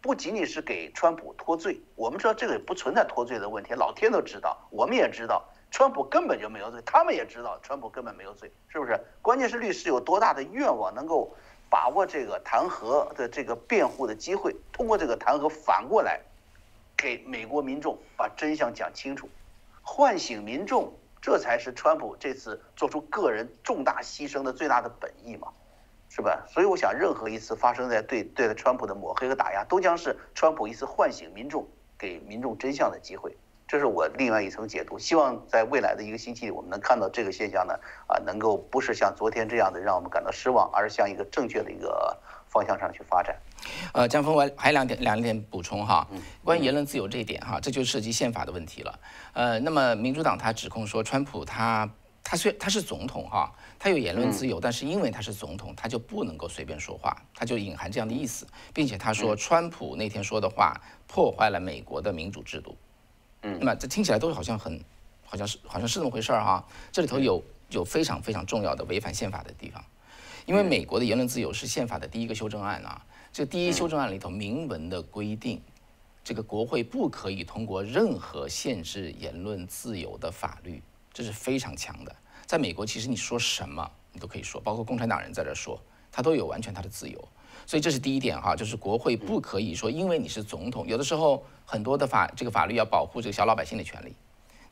[0.00, 8.98] 不仅仅是给川普脱罪，我们知道这个也不存在脱罪的问题，老天都知道，我们也知道川普根本就没有罪，他们也知道川普根本没有罪，是不是？
[9.22, 11.34] 关键是律师有多大的愿望能够。
[11.68, 16.20] 把握这个弹劾的这个辩护的机会，通过这个弹劾反过来，
[16.96, 19.28] 给美国民众把真相讲清楚，
[19.82, 25.48] 唤醒民众，这才是川普这次做出个人重大牺牲的最大的本意嘛，
[26.08, 26.46] 是吧？
[26.48, 31.66] 所以我想，任何一次发生在对对川普的抹黑和打压，都将是川普一次唤醒民众、
[31.98, 33.36] 给民众真相的机会。
[33.68, 37.74] 这是我另外一层解读，希望在未来的一个星期里，我们能看到这个现象呢，
[38.06, 43.36] 啊，能够不是像昨天这样的让我们感到失望，而是向一个正确的一个方向上去发展。
[43.92, 46.06] 呃，江峰，我还有两点两点补充哈，
[46.44, 48.98] 关于言论自由这一点哈，这就涉及宪法的问题了。
[49.32, 51.88] 呃，那么民主党他指控说，川普他
[52.22, 62.76] 他虽他是总统哈，他有言论自由，但是因为他是总统，他就不能够随便说话，他就隐含这样的意思，并且他说，川普那天说的话破坏了美国的民主制度。
[63.42, 64.80] 嗯那么这听起来都好像很，
[65.24, 66.64] 好像是好像是那么回事儿哈。
[66.90, 69.84] 这里头有有非常非常重要的违反宪法的地方，
[70.46, 73.00] 因为美国的言论自由是宪法的第一个修正案啊。
[73.36, 75.60] 这第一修正案里头明文的规定，
[76.24, 82.16] 这个国会不可以通过任何限制言论自由的法律，这是非常强的。
[82.46, 85.78] 在美国，其实你说什么你都可以说，包括共产党人在这说，
[86.10, 87.28] 他都有完全他的自由。
[87.66, 94.14] 所以这是第一点哈，就是国会不可以说，因为你是总统，有的时候很多的法这个法律要保护这个小老百姓的权利，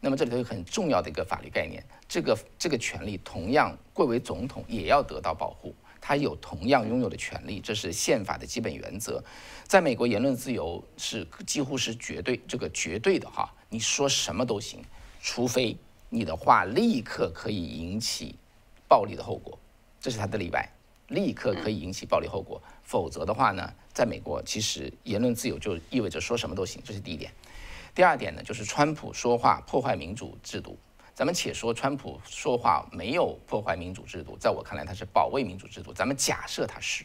[0.00, 5.74] 那么这里头有很重要的一个法律概念，这个这个权利同样贵为总统也要得到保护，
[6.06, 9.24] 他有同样拥有的权利，这是宪法的基本原则。
[9.66, 14.84] 在美国，言论自由是几乎是绝对这个绝对的哈，你说什么都行，
[15.22, 15.74] 除非
[16.10, 18.34] 你的话立刻可以引起
[18.86, 19.58] 暴力的后果，
[19.98, 20.68] 这是他的例外。
[21.08, 27.32] 立刻可以引起暴力后果，否则的话呢，在美国其实言论自由就意味着说什么都行，这是第一点。
[27.94, 30.76] 第二点呢，就是川普说话破坏民主制度。
[31.14, 35.92] 咱们且说川普说话没有破坏民主制度，在我看来他是保卫民主制度。
[35.92, 37.04] 咱们假设他是，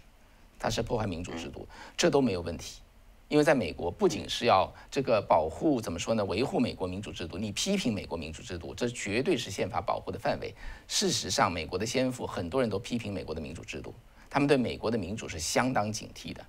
[0.58, 2.82] 他是破坏民主制度，这都没有问题。
[3.28, 6.26] 因为在美国，不仅是要这个保护，怎么说呢？
[6.26, 10.52] 维护美国民主制度，你批评美国民主制度，这绝对是宪法保护的范围。
[10.88, 13.94] 事实上，美国的先父很多人都批评美国的民主制度，
[14.28, 16.44] 他们对美国的民主是相当警惕的。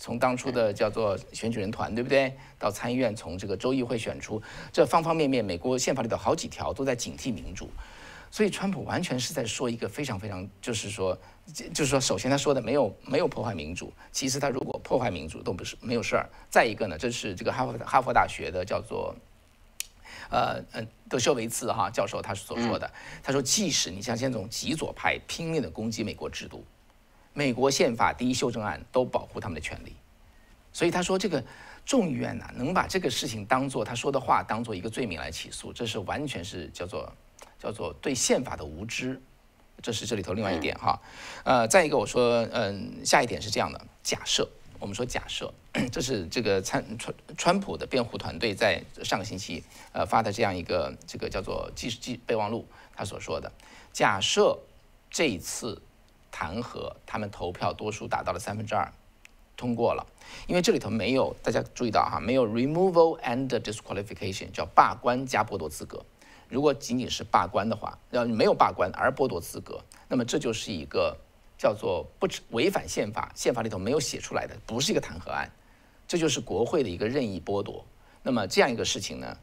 [0.00, 2.34] 从当初的叫做选举人团，对不对？
[2.58, 7.70] 到参议院从这个州议会选出，这方方面面，美国宪法里的好几条都在警惕民主。
[8.32, 11.16] 所以，川普完全是在说一个非常非常，就是说。
[11.74, 16.30] 就是说，首先他说的没有没有破坏民主，其实他如果破坏民主都不是没有事儿。
[16.48, 19.12] 再一个呢，这是这个哈佛哈佛大学的叫做，
[20.30, 22.88] 呃呃德修维茨哈教授他所说的，
[23.20, 26.64] 他说即使你像现在这种极左派拼命的攻击美国制度，
[27.40, 29.96] 美国宪法第一修正案都保护他们的权利，
[30.74, 31.42] 所以他说这个
[31.86, 37.10] 众议院呢能把这个事情当做他说的话当做一个罪名来起诉，这是完全是叫做
[37.58, 39.18] 叫做对宪法的无知。
[39.80, 41.00] 这是这里头另外一点哈，
[41.42, 44.46] 呃，再一个我说，嗯，下一点是这样的，假设
[44.78, 45.50] 我们说假设，
[45.90, 53.50] 这是这个川川川普的辩护团队在上个星期呃发的这样一个这个叫做记记备忘录，他所说的，
[53.94, 54.58] 假设
[55.08, 55.80] 这一次
[56.30, 58.92] 弹劾他们投票多数达到了三分之二，
[59.56, 60.06] 通过了，
[60.46, 66.04] 因为这里头没有大家注意到哈，没有 removal and disqualification，叫罢官加剥夺资格。
[66.48, 71.16] 如果仅仅是罢官的话，要没有罢官而剥夺资格，那么这就是一个
[71.56, 75.50] 叫做不违反宪法，宪法里头没有写出来的，不是一个弹劾案，
[76.08, 77.84] 这就是国会的一个任意剥夺。
[78.22, 79.38] 那么这样一个事情呢，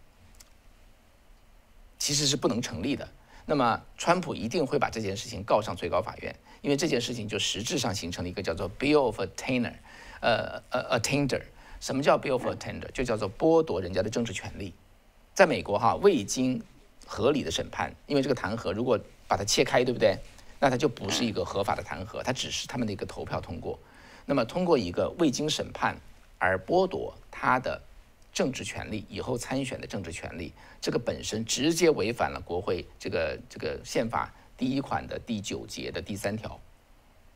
[1.98, 3.08] 其实是不能成立的。
[3.46, 9.74] 那么川普一定会把这件事情告上最高法院，因为这件事情就实质上形成了一个叫做 bill of attainder，
[10.22, 11.42] 呃呃 attainder，
[11.80, 12.92] 什么叫 bill of attainder？
[12.92, 14.74] 就叫做剥夺人家的政治权利。
[15.34, 16.62] 在美国哈，未经
[17.06, 20.18] 合理的审判，因为这个弹劾如果把它切开，对不对？
[20.60, 23.78] 那它就不是一个合法的弹劾，它只是他们的一个投票通过。
[24.26, 25.96] 那么通过一个未经审判
[26.40, 27.80] 而剥夺他的
[28.34, 36.60] 政治权利，以后参选的政治权利，这个本身直接违反了国会这个这个宪法第一款的第九节的第三条，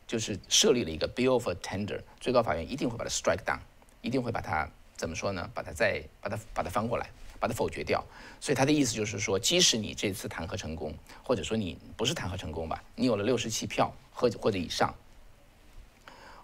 [0.06, 3.60] 就是设立了一个 bill of attainder，最高法院一定会把它 strike down，
[4.00, 5.48] 一定会把它怎么说呢？
[5.54, 7.08] 把它再把它把它翻过来。
[7.42, 8.04] 把它否决掉。
[8.38, 14.94] 所以他的意思就是说，即使你这次弹劾成功，或者说你不是弹劾成功吧，你有了六十七票或或者以上，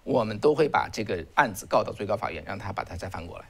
[0.02, 3.44] 我们都会把这个案子告到最高法院，让他把它再翻过来。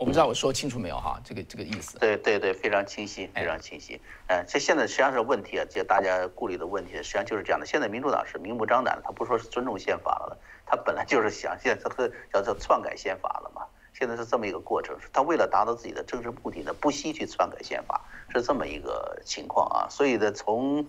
[0.00, 1.20] 我不知道我说清楚没有哈？
[1.22, 1.98] 这个这个意思。
[1.98, 4.00] 对对对，非常清晰，非常清晰。
[4.28, 7.66] 嗯，这现在实际上是问题啊，就大家顾虑的问题，实际上就是这样的。
[7.66, 13.60] 现在民主党是明目张胆的，他不说是尊重宪法了，他本来就是想现在他叫做篡改宪法了嘛。
[13.92, 18.00] 现在是这么一个过程，他为了达到自己的政治目的呢，不惜去篡改宪法，
[18.32, 19.86] 是这么一个情况啊。
[19.90, 20.86] 所以呢，从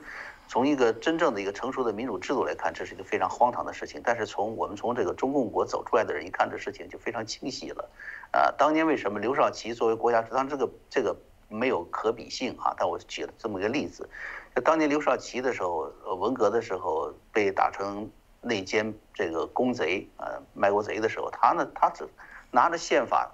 [0.51, 4.01] 从一个真正的一个成熟的民主制度来看，这是一个非常荒唐的事情。
[4.03, 7.89] 但是从我们从这个中共国走出来的人一看，这事情就非常清晰了。
[8.31, 11.15] 啊，当年为什么刘少奇作为国家，当然这个这个
[11.47, 14.09] 没有可比性啊，但我举了这么一个例子。
[14.53, 18.11] 就当年刘少奇的时候，文革的时候被打成
[18.41, 22.05] 内奸这个公贼啊，卖国贼的时候，他呢，他只。
[22.51, 23.31] 拿着宪法，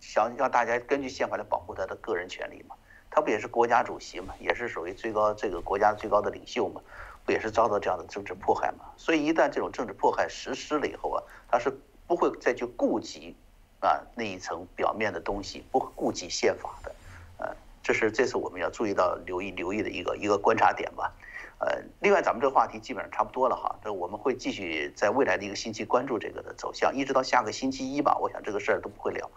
[0.00, 2.76] 想让大家根据宪法来保护他的个人权利嘛？
[3.14, 4.34] 他不也是国家主席嘛？
[4.40, 6.80] 也是属于最高这个国家最高的领袖嘛？
[7.24, 8.86] 不也是遭到这样的政治迫害嘛？
[8.96, 11.70] 所以一旦这种政治迫害实施了以后啊，他是
[12.06, 13.36] 不会再去顾及
[13.80, 16.94] 啊那一层表面的东西，不顾及宪法的，
[17.36, 21.12] 呃，这是这是我们要注意到留意留意的一个一个观察点吧。
[21.58, 29.30] 呃，另外，咱们这个话题基本上差不多了哈，这我们会继续在未来的一个星期关注这个的走向，一直到下个星期一吧，我想这个事儿都不会了。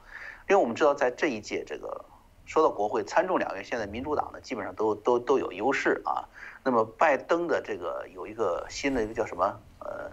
[0.49, 2.03] 因为我们知道，在这一届这个
[2.45, 6.23] 说到国会参众两院，现在民主党呢基本上都都都有优势啊。
[6.63, 10.09] 那么拜登的这个有一个新的一个叫什么呃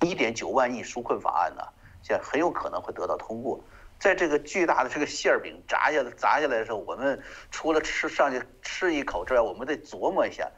[0.00, 1.62] 一点九万亿纾困法案呢，
[2.02, 3.60] 现在很有可能会得到通过。
[3.98, 10.48] 在这个巨大的这个馅儿饼砸下砸下来的时候，我们除了吃上去吃一口之外，我们得琢磨一下。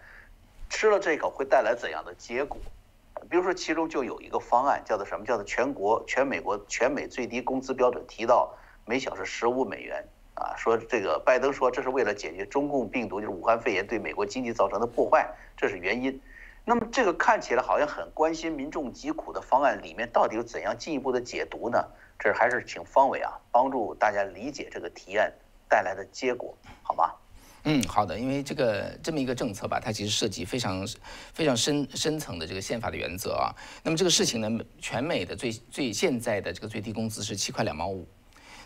[0.68, 2.56] 吃了这口会带来怎样的结果？
[3.28, 5.26] 比如说，其中就有一个方案，叫做什么？
[5.26, 8.54] 叫做全国、全美国、全美最低工资标准提到
[8.84, 10.06] 每小时十五美元
[10.40, 10.56] 啊。
[10.56, 16.20] 说这个拜登说这是为了解决中共病毒，就是武汉肺炎对美国经济造成的破坏，这是原因。
[16.64, 21.82] 那么这个看起来好像很关心民众疾苦的方案里面到底有怎样进一步的解读呢？
[22.18, 25.32] 这还是请方伟啊帮助大家理解这个提案
[25.68, 27.10] 带来的结果，好吗？
[27.64, 30.86] 嗯，好的，因为这个这么一个政策吧，它其实涉及非常
[31.32, 33.54] 非常深深层的这个宪法的原则啊。
[33.82, 38.06] 那么这个事情呢，全美的最最现在的这个最低工资是七块两毛五，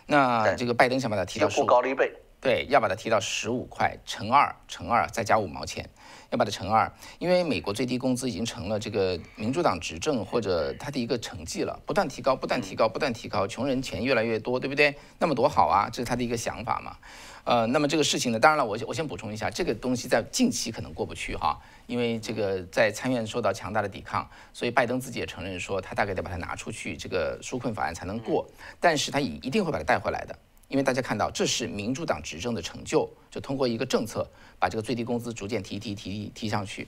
[0.05, 5.89] 那这个拜登想把它提到过高了一倍，对，要把它提到十五块乘二乘二再加五毛钱，
[6.29, 14.95] 要把它乘二，因为美国最低工资已经成了这个民主党执政或者它的一个成绩了，不断提高，不断提高，不断提高，穷人钱越来越多，对不对？
[15.17, 16.97] 那么多好啊，这是他的一个想法嘛。
[17.45, 30.35] 呃，那么这个事情呢，当然了，我我先补充一下，这个东西在近期可能过不去哈，因为这个在参院受到强大的抵抗，所以拜登自己也承认说，他大概得把它拿出去，这个纾困法案才能过，但是他一一定会把它带回来的，
[30.69, 34.27] 因为大家看到这是民主党执政的成就，就通过一个政策
[34.57, 36.87] 把这个最低工资逐渐提提提提上去。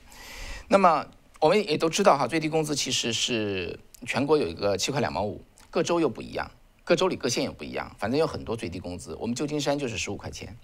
[0.67, 1.05] 那么
[1.39, 6.49] 我们也都知道哈，最低工资其实是全国有一个七块两毛五，各州又不一样。
[6.87, 9.13] 各州里各县也不一样，反正有很多最低工资。
[9.15, 10.55] 我们旧金山就是十五块钱。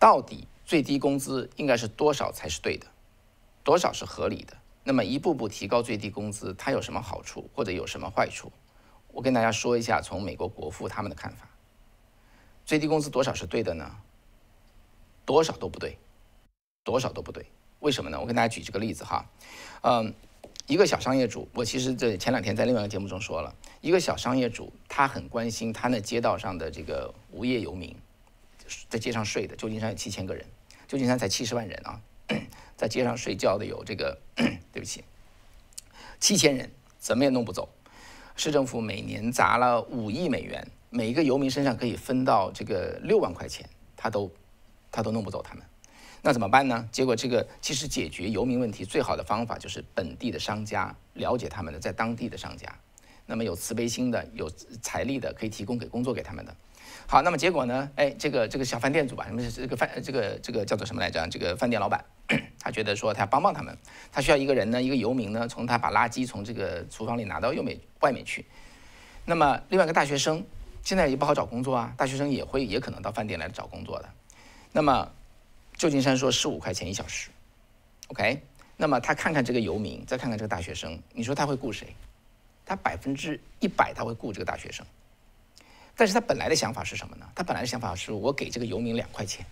[0.00, 2.84] 到底最低工资应该是多少才是对的？
[3.62, 4.56] 多少是合理的？
[4.82, 8.50] 那么一步步提高最低工资，它有什么好处或者有什么坏处？
[9.12, 11.48] 我跟大家说一下，从美国国父他们的看法，
[12.66, 13.88] 最低工资多少是对的呢？
[15.24, 15.96] 多少都不对，
[16.82, 17.46] 多少都不对。
[17.78, 18.18] 为什么呢？
[18.20, 19.24] 我跟大家举这个例子哈，
[19.82, 20.12] 嗯。
[20.68, 27.96] 一个小商业主，我其实这前两天在另外一个节目中说了，一个小商业主，他很关心他那街道上的这个无业游民，
[28.90, 29.56] 在街上睡的。
[29.56, 30.44] 旧金山有七千个人，
[30.86, 31.98] 旧金山才七十万人啊，
[32.76, 35.02] 在街上睡觉的有这个， 对不起，
[36.20, 37.70] 七千人，怎么也弄不走。
[38.36, 44.30] 市政府每年砸了五亿美元，每一个游民身上可以分到这个六万块钱，他都
[44.92, 45.64] 他都弄不走他们。
[46.20, 46.88] 那怎么办呢？
[46.90, 52.66] 结果这个其实解决游民问题最好的方法就是本地的商家了解他们的，在当地的商家，
[53.24, 54.50] 那么有慈悲心的、有
[54.82, 56.54] 财力的，可以提供给工作给他们的。
[57.06, 57.88] 好，那么结果呢？
[57.96, 61.26] 哎，这个这个小饭店主吧，什么这个饭这个这个叫做什么来着？
[61.28, 62.04] 这个饭店老板，
[62.60, 63.76] 他觉得说他要帮帮他们，
[64.10, 68.44] 他需要一个人呢，一个游民呢，从他把垃圾从这个厨房里拿到右面外面去。
[69.24, 70.44] 那么另外一个大学生
[70.82, 74.08] 现在也不好找工作啊，大学生也会也可能到饭店来找工作的。
[74.72, 75.12] 那么。
[75.78, 77.30] 旧金山说十五块钱一小时
[78.08, 78.42] ，OK，
[78.76, 81.94] 那么他看看这个游民，再看看这个大学生，你说他会雇谁？
[82.66, 84.84] 他百分之一百他会雇这个大学生，
[85.96, 87.26] 但是他本来的想法是什么呢？
[87.32, 89.46] 他本来的想法是我给这个游民两块钱，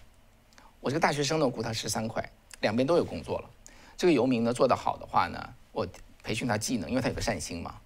[0.81, 2.29] 我这个大学生呢雇他十三块，
[2.61, 3.51] 两边都有工作了。
[3.97, 5.87] 这个游民呢做得好的话呢，我
[6.25, 7.81] 培训他技能，因为他有个善心嘛，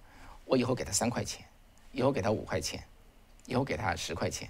[0.45, 1.45] 我以后给他三块钱，
[1.91, 2.83] 以后给他五块钱，
[3.45, 4.49] 以后给他十块钱，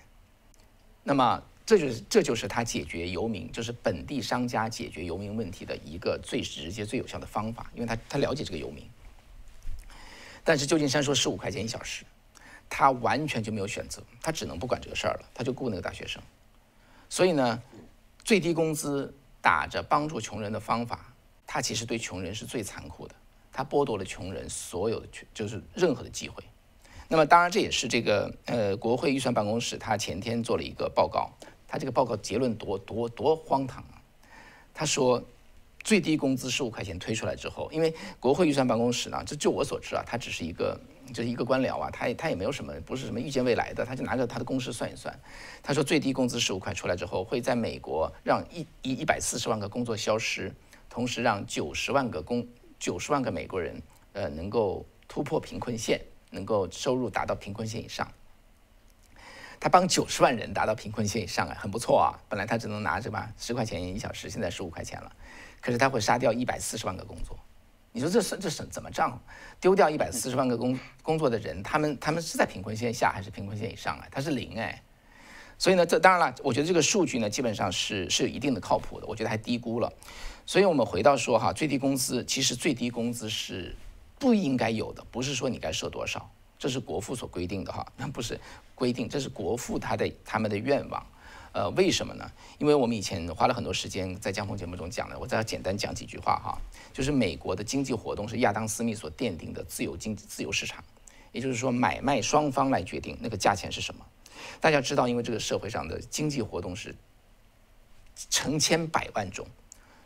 [1.04, 8.84] 那么这就是这就是他解决游民，就是本地商家解决游民问题的一个最直接、最有效的方法，因为他他了解这个游民。
[10.44, 12.04] 但是旧金山说十五块钱一小时，
[12.70, 16.22] 他完全就没有选择，他只能不管这个事儿了，他就雇那个大学生。
[17.08, 17.64] 所以呢，
[18.26, 21.14] 最低工资打着帮助穷人的方法，
[21.48, 23.16] 他其实对穷人是最残酷的，
[23.50, 26.44] 他剥夺了穷人所有的权，就是任何的机会。
[27.08, 31.30] 那么当然这也是这个呃国会预算办公室他前天做了一个报告，
[31.72, 33.96] 他这个报告结论多多多荒唐啊！
[34.74, 35.24] 他说。
[35.84, 40.80] 最低工资十五块钱推出来之后，因为国会预算办公室呢，这就我所知啊，它只是一个
[41.12, 45.20] 就是一个官僚啊，他也他也没有什么不是什么预见未来的，他就拿着他的公式算一算。
[45.64, 50.54] 他说最低工资十五块出来之后，会在美国让一一一百四十万个工作消失，
[50.88, 52.48] 同时让九十万个工
[52.78, 53.82] 九十万个美国人
[54.14, 56.00] 呃能够突破贫困线，
[56.30, 58.08] 能够收入达到贫困线以上。
[59.62, 62.18] 他帮九十万人达到贫困线以上啊，很不错啊。
[62.28, 65.12] 本来他只能拿着吧十块钱一小时，现在十五块钱了。
[65.62, 67.38] 可是他会杀掉一百四十万个工作，
[67.92, 69.22] 你说这是这是怎么账？
[69.60, 74.08] 丢掉一百四十万个工工作的人，他们他们是在贫困线下还是贫困线以上啊？
[74.10, 74.82] 他是零哎，
[75.60, 79.94] 所以呢，这当然了，我觉得这个数据呢，基本上是是有一定的靠谱的，我觉得还低估了。
[80.48, 83.76] 所以我们回到说哈，最低工资其实最低工资是
[84.18, 86.32] 不应该有的，不是说你该设多少，
[86.62, 88.40] 这是国父所规定的哈，那不是
[88.76, 91.04] 规定，这是国父他的他们的愿望。
[91.54, 92.32] 呃，为什么呢？
[92.60, 96.62] 因为我们以前花了很多时间在江峰节目中讲的，我再简单讲几句话哈。
[96.94, 100.84] 就是美国的经济活动是亚当·斯密所奠定的自由经济、自由市场，
[101.32, 104.06] 也就是说买卖双方来决定那个价钱是什么。
[104.60, 106.96] 大家知道，因为这个社会上的经济活动是
[108.30, 109.48] 成千百万种、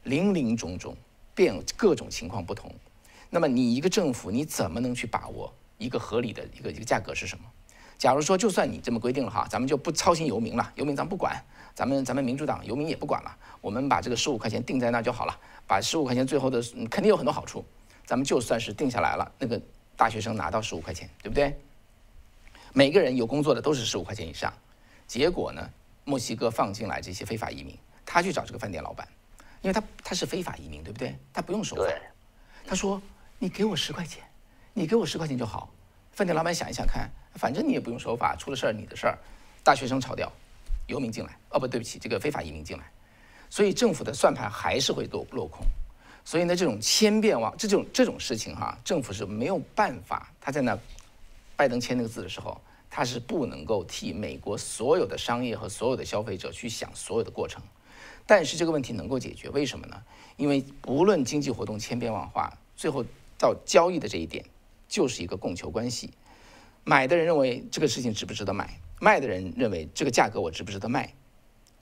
[0.03, 0.95] 林林种种、
[1.35, 2.73] 变各种情况不同，
[3.29, 7.45] 那么你一个政府你怎么能去把握一个合理的一个一个价格是什么？
[7.97, 11.41] 假如说，就算你这么规定了哈，咱们就不操心游民了，游民咱不管，
[11.73, 17.63] 咱们咱们民主党游民也不管了，我们把这个十五块钱定在那就好了，把十五块钱最后的肯定有很多好处，
[18.05, 19.59] 咱们就算是定下来了，那个
[19.95, 21.57] 大学生拿到十五块钱，对不对？
[22.73, 24.53] 每个人有工作的都是十五块钱以上，
[25.07, 25.69] 结果呢，
[26.03, 29.07] 墨西哥放进来这些非法移民，他去找这个饭店老板，
[29.61, 31.17] 因为他他是非法移民，对不对？
[31.31, 31.95] 他不用收费，
[32.67, 33.01] 他说
[33.39, 34.21] 你给我十块钱，
[34.77, 35.69] 你给我十块钱就好。
[36.11, 39.17] 饭店老板想一想看，反正你也不用守法，出了事儿你的事儿。
[39.63, 40.29] 大学生炒掉，
[40.87, 42.83] 游民进来，哦不对不起，这个非法移民进来，
[43.49, 45.65] 所以政府的算盘还是会落落空。
[46.25, 50.29] 所以呢，这种千变万这种这种事情哈，政府是没有办法。
[50.41, 50.77] 他在那
[51.55, 52.59] 拜登签那个字的时候，
[52.89, 57.63] 他是不能够替美国所有的商业和所有的消费者去想所有的过程。
[58.25, 60.03] 但是这个问题能够解决，为什么呢？
[60.35, 63.05] 因为不论经济活动千变万化，最后
[63.37, 64.43] 到交易的这一点。
[64.87, 66.11] 就是一个供求关系，
[66.83, 71.13] 买的人认为这个事情值不值得买，卖的人认为这个价格我值不值得卖，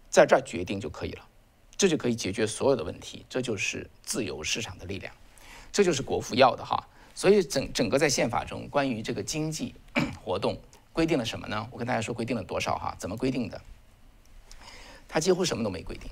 [0.10, 1.28] 在这儿决定就可以了，
[1.76, 5.14] 这就可以解决所有的问题，这就是自由市场的力量，
[5.72, 6.88] 这就是国父要的哈。
[7.14, 9.76] 所以整整个在宪法中关于这个经济
[10.24, 10.58] 活动
[10.91, 11.68] 规定了什么呢？
[11.72, 12.95] 我跟大家说规定了多少哈？
[12.97, 13.62] 怎么规定的？
[15.08, 16.10] 他几乎什么都没规定，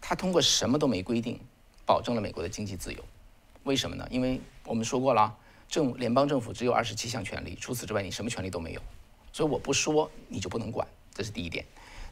[0.00, 1.40] 他通过什么都没规定，
[1.86, 3.02] 保证了美国的经济自由。
[3.62, 4.06] 为什么呢？
[4.10, 5.34] 因为我们说过了。
[5.68, 8.80] 政联邦政府只有二十七项权利，除此之外你什么权利都没有，
[9.32, 11.64] 所以我不说你就不能管，这是第一点。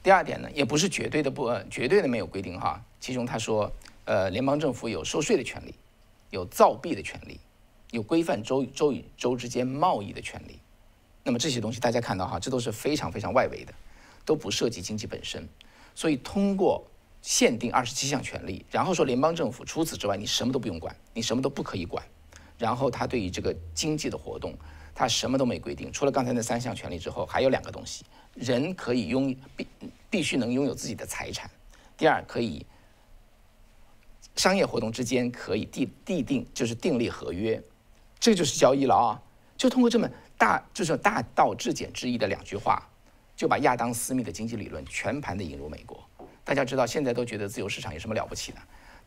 [0.03, 3.73] 第二点呢，也不是绝对的不绝对的没有规定哈，其中他说，
[4.05, 5.75] 呃，联邦政府有收税的权利，
[6.31, 7.41] 有造币的权利，
[7.91, 10.59] 有规范州与州与州之间贸易的权利。
[11.23, 13.73] 那么这些东西大家看到哈，这都是非常非常外围的，
[14.27, 15.49] 都不涉及经济本身。
[15.95, 16.85] 所以通过
[17.23, 22.05] 限定二十七项权利，然后说联邦政府除此之外你什么都不用管，你什么都不可以管。
[22.59, 24.55] 然后他对于这个经济的活动，
[24.95, 29.67] 他什么都没规定，除了刚才那三项权利之后，还有两个东西：人可以拥必
[30.09, 31.49] 必须能拥有自己的财产；
[31.97, 32.65] 第二，可以
[34.37, 37.61] 商业活动之间可以缔缔定就是订立合约，
[38.19, 39.23] 这就是交易了啊！
[39.57, 42.83] 就通过这么大就是大道至简至义的两句话，
[43.37, 46.05] 就把亚当·斯密的经济理论全盘的引入美国。
[46.45, 48.59] 大家知道，现在都觉得自由市场有什么了不起的？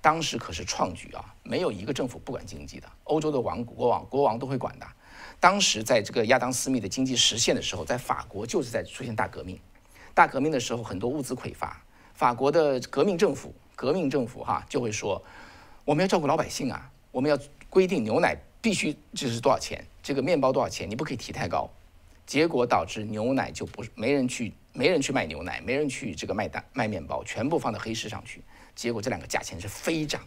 [0.02, 4.88] 当时可是创举啊，没有一个政府不管经济的，欧洲的王国王国王都会管的。
[5.40, 9.60] 当时在这个亚当斯密的经济实现的时候，在法国就是在出现大革命。
[10.14, 11.82] 大革命的时候，很多物资匮乏，
[12.14, 15.22] 法国的革命政府，革命政府哈就会说，
[15.86, 17.38] 我们要照顾老百姓啊，我们要
[17.70, 21.70] 规定牛奶必须就是多少钱，这个面包多少钱，你不可以提太高。
[22.26, 28.42] 结果导致牛奶就不没人去，没人去卖牛奶，没人去这个卖蛋卖面包，全部放到黑市上去。
[28.78, 30.22] 结果这两个价钱是飞涨，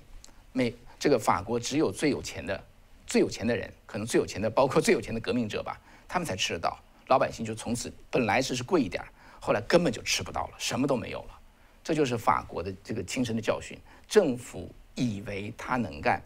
[0.53, 2.61] 美这个法国只有最有钱的、
[3.07, 6.77] 最有钱的人，可能最有钱的包括最有钱的革命者吧，他们才吃得到，
[7.07, 9.05] 老百姓就从此本来是是贵一点，
[9.41, 11.41] 后来根本就吃不到了，什么都没有了。
[11.85, 13.79] 这就是法国的这个亲身的教训。
[14.09, 16.21] 政府以为他能干，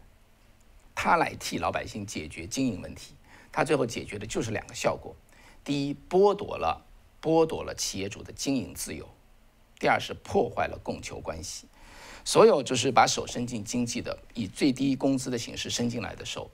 [0.95, 3.13] 他来替老百姓解决经营问题，
[3.53, 5.15] 他最后解决的就是两个效果：
[5.63, 6.83] 第一，剥夺了
[7.21, 9.05] 剥夺了企业主的经营自由；
[9.79, 11.69] 第二是破坏了供求关系。
[12.25, 16.51] 所有就是把手伸进经济的，以最低工资的形式伸进来的手，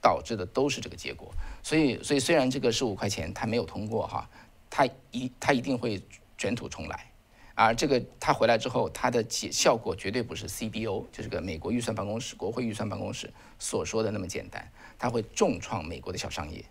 [0.00, 1.32] 导致的都是这个结果。
[1.62, 4.28] 所以，所以虽然这个十五块钱它没有通过哈，
[4.68, 6.02] 它一它一定会
[6.36, 7.10] 卷土重来。
[7.54, 14.68] 而这个它回来之后，它的结效果绝对不是 CBO，就是个美国预算办公室、国会预算办公室所说的那么简单。
[14.98, 16.64] 它会重创美国的小商业。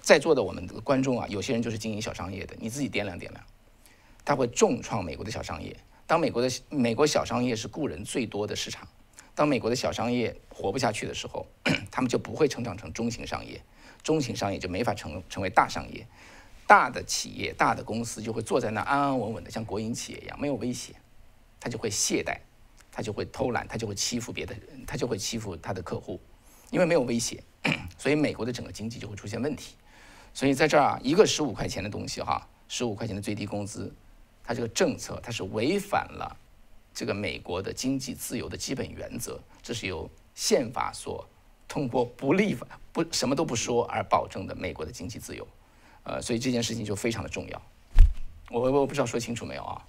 [0.00, 3.40] 在座的我们的观众啊，有些人就是经营小商业的，你自己掂量掂量，
[4.24, 5.76] 它会重创美国的小商业。
[6.10, 8.88] 当美国的美国小商业是雇人最多的市场，
[9.32, 11.46] 当美国的小商业活不下去的时候，
[11.88, 13.62] 他们就不会成长成中型商业，
[14.02, 16.04] 中型商业就没法成成为大商业，
[16.66, 20.96] 大的企业、大的公司就会坐在那安安稳稳的，像国营企业一样没有威胁，
[21.60, 22.38] 他就会懈怠，
[22.90, 26.20] 他就会偷懒，他就会欺负别的人，他就会欺负他的客户，
[26.72, 27.40] 因为没有威胁，
[27.96, 29.76] 所以美国的整个经济就会出现问题。
[30.34, 33.94] 所以在这儿啊，一个十五块钱的东西哈，十五块钱的最低工资。
[34.50, 36.36] 它这个政策，它是违反了
[36.92, 41.24] 这个美国的经济自由的基本原则，这是由宪法所
[41.68, 45.46] 通过不立法、不什么都不说而保证的美国的经济自由，
[46.02, 47.62] 呃，所以这件事情就非常的重要。
[48.50, 49.80] 我我不知道说清楚没有啊？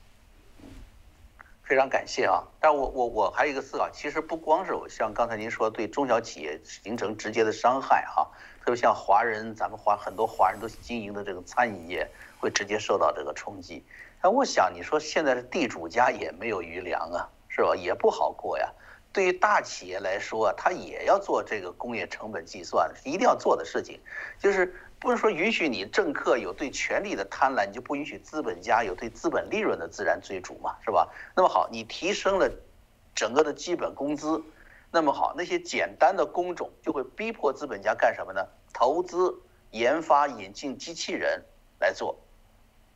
[1.64, 2.44] 非常感谢啊！
[2.60, 8.30] 但我我我还有一个思考，其实不光是像刚才您说对中小企业形成直接的伤害哈，
[8.64, 12.08] 特别像华人，咱们华很多华人都经营的这个餐饮业
[12.40, 13.84] 会直接受到这个冲击。
[14.24, 17.76] 那我想，你说现在的地主家也没有余粮啊，是吧？
[17.76, 18.72] 也不好过呀。
[19.14, 24.00] 对于大企业来说，他也要做这个工业成本计算，一定要做的事情，
[24.40, 31.10] 就是不是说允许你政客有对权力的贪婪，你就不允许资本家有对资本利润的自然追逐嘛，是吧？
[31.36, 32.50] 那么好，你提升了
[33.14, 34.42] 整个的基本工资，
[34.92, 38.48] 那么好，那些简单的工种就会逼迫资本家干什么呢？
[38.72, 39.42] 投资
[39.72, 41.44] 研发引进机器人
[41.80, 42.18] 来做。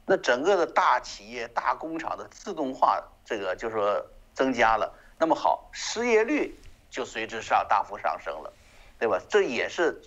[0.05, 6.55] 那整个的大企业、大工厂的自动化，这个就是说增加了，那么好，失业率
[6.89, 8.53] 就随之上大幅上升了，
[8.99, 9.19] 对吧？
[9.27, 9.99] 这也是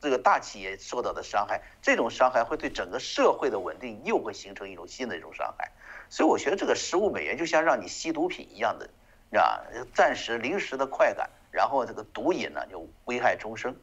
[0.00, 5.72] 这个大企业受到的伤害，这种伤害会对整个社会的稳定又会形成一种新的一种伤害。
[6.10, 8.90] 所以我觉得这个十五美元就像让你吸毒品一样的，
[9.40, 13.74] 啊，暂时临时的快感，然后这个毒瘾呢就危害终生。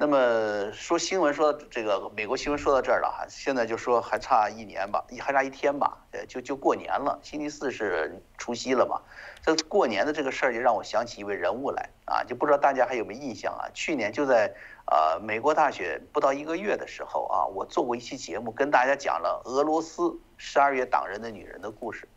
[0.00, 8.98] 那么说新闻说这个美国新闻说到这儿了哈，现在就说还差一年吧，还差一天吧，呃，就就过年了，星期四是除夕了嘛。
[9.42, 13.68] 这过年的这个事儿就让我想起一位人物来啊，就不知道大家还有没有印象啊？
[13.74, 14.50] 去年就在
[14.86, 22.08] 呃美国大选不到一个月的时候啊，我做过一期节目，跟大家讲了俄罗斯十二月党人的女人的故事，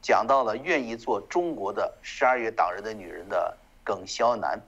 [0.00, 4.60] 讲到了愿意做中国的十二月党人的女人的耿肖楠，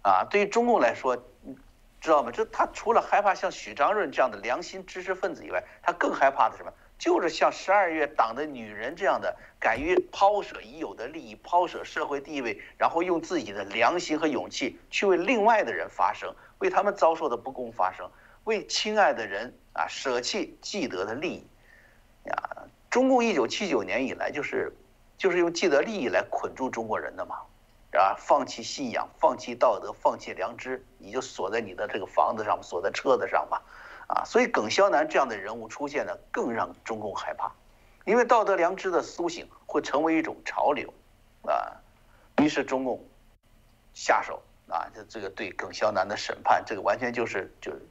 [0.00, 1.22] 啊，对于中共来说。
[2.02, 2.32] 知道吗？
[2.32, 6.72] 就他除了害怕像许章润这样的良心知识分子以外，他更害怕的什么？
[6.98, 18.10] 就是像十二月党的女人这样的，敢于抛舍已有的利益，抛舍社会地位，然后用自己的良心和勇气去为另外的人发声，为他们遭受的不公发声，
[18.42, 21.46] 为亲爱的人啊舍弃既得的利益。
[22.24, 24.72] 呀，中共一九七九年以来就是，
[25.16, 27.36] 就是用既得利益来捆住中国人的嘛。
[27.92, 33.62] 啊，放弃信仰，放弃道德，放弃良知，你就锁在你的这个房子上，锁在车子上吧，
[34.06, 37.52] 啊，所以耿肖楠这样的人物出现呢，更让中共害怕，
[38.06, 40.90] 因为道德良知的苏醒会成为一种潮流，
[41.42, 41.76] 啊，
[42.38, 42.98] 于是中共
[43.92, 47.82] 下手啊，这这个对耿肖楠的审判，这个完全就是就是，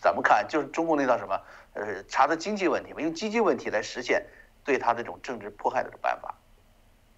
[0.00, 1.40] 咱们看就是中共那套什么，
[1.72, 4.24] 呃，查的经济问题嘛，用经济问题来实现
[4.64, 6.32] 对他这种政治迫害的办法。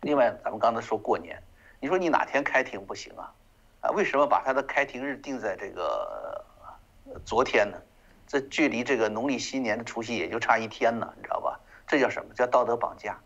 [0.01, 1.39] 另外，咱们刚才说过年。
[1.83, 3.35] 你说你哪天开庭不行啊？
[3.81, 6.45] 啊，为什么把他的开庭日定在这个
[7.25, 7.77] 昨天呢？
[8.25, 11.59] 这距离这个农历新年的除夕也就差一天呢，你知道吧？
[11.85, 13.19] 这叫什么叫道德绑架？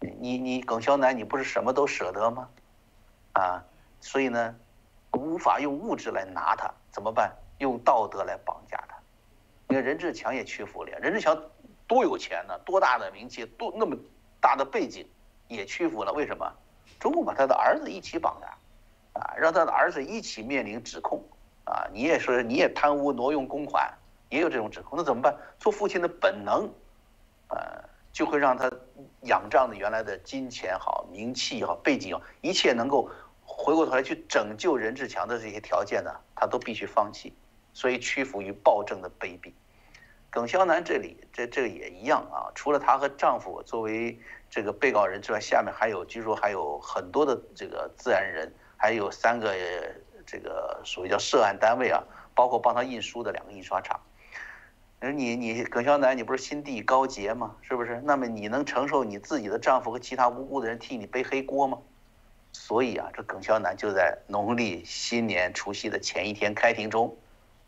[0.00, 2.48] 你你耿肖楠，你不是什么都舍得吗？
[3.34, 3.62] 啊，
[4.00, 4.56] 所以呢，
[5.12, 7.32] 无法用物质来拿他，怎么办？
[7.58, 8.96] 用道德来绑架他。
[9.68, 11.40] 你看任志强也屈服了，任志强
[11.86, 13.96] 多有钱呢，多大的名气，多那么
[14.40, 15.08] 大的背景，
[15.46, 16.52] 也屈服了，为什么？
[16.98, 21.22] 中共把他的儿子一起绑架，啊，让他的儿子一起面临指控，
[21.64, 23.92] 啊，你也说你也贪污挪用公款，
[24.28, 25.34] 也有这种指控，那怎么办？
[25.58, 26.68] 做父亲的本能，
[27.48, 28.70] 呃，就会让他
[29.22, 33.10] 仰仗的原来的金钱好、名气也好、背景好，一切能够
[33.44, 37.32] 回过头来去拯救任志强的这些条件呢，他都必须放弃，
[37.72, 39.52] 所以屈服于暴政的卑鄙。
[40.30, 44.18] 耿肖南这里这这个也一样啊，除了她和丈夫作为
[44.50, 49.54] 这个被告人之外，下面还有据说还有很多的这个自然人，还有三个
[50.26, 52.02] 这个所谓叫涉案单位啊，
[52.34, 53.98] 包括帮他印书的两个印刷厂。
[55.00, 57.54] 你你耿肖南，你不是心地高洁吗？
[57.62, 58.00] 是不是？
[58.04, 61.78] 那么你能承受你自己的丈夫和其他无辜的人替你背黑锅吗？
[62.52, 67.16] 所以啊，这耿肖南就在农历新年除夕的前一天开庭中，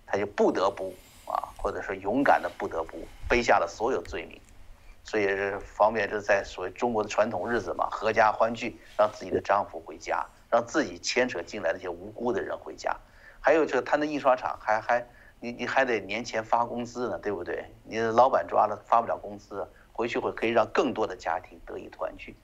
[0.06, 0.92] 他就不得不
[1.30, 4.40] 啊，或者说勇敢的不得不背下了所有罪名，
[5.04, 12.96] 所以是方便是在所谓中国的传统日子嘛，合家欢聚，让自己的丈夫回家，让自己牵扯进来那些无辜的人回家，
[13.40, 15.06] 还有就是他那印刷厂还还。
[15.42, 17.64] 你你还得年前发工资呢，对不对？
[17.84, 22.36] 你的老板抓了发不了工资，回去会可以让更多的家庭得以团聚，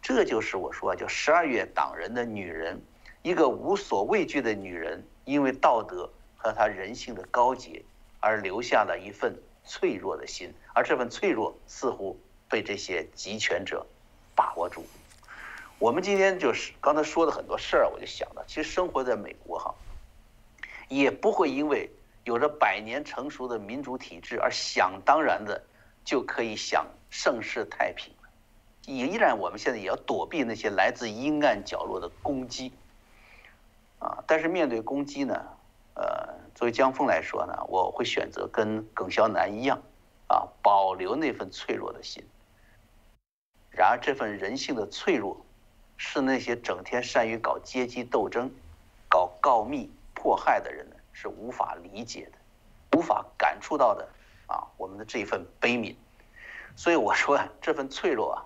[0.00, 2.80] 这就是我说叫十二月党人的女人，
[3.20, 7.84] 一个无所畏惧的女人，因为道德和她人性的高洁，
[8.20, 13.86] 而留下了一份脆弱的心，而这份脆弱似乎被这些集权者
[14.36, 14.84] 把握住。
[15.78, 19.74] 我们今天就是刚才说的很多事儿，我就想到，其实生活在美国哈，
[20.88, 21.90] 也不会因为。
[22.24, 25.64] 有着百年成熟的民主体制，而想当然的
[26.04, 28.28] 就可以享盛世太平了。
[28.84, 32.72] 依然，我们现在也要躲避那些来自阴暗角落的攻击。
[33.98, 35.42] 啊，但是面对攻击呢，
[36.54, 39.80] 作为江峰来说呢，我会选择跟耿肖南一样，
[40.28, 42.24] 啊，保留那份脆弱的心。
[43.70, 45.44] 然而，这份人性的脆弱，
[45.96, 48.50] 是那些整天善于搞阶级斗争、
[49.08, 50.96] 搞告密迫害的人呢？
[51.12, 54.08] 是无法理解的，无法感触到的
[54.46, 54.64] 啊！
[54.78, 55.94] 我们的这一份悲悯，
[56.74, 58.38] 所以我说啊，这份脆弱啊，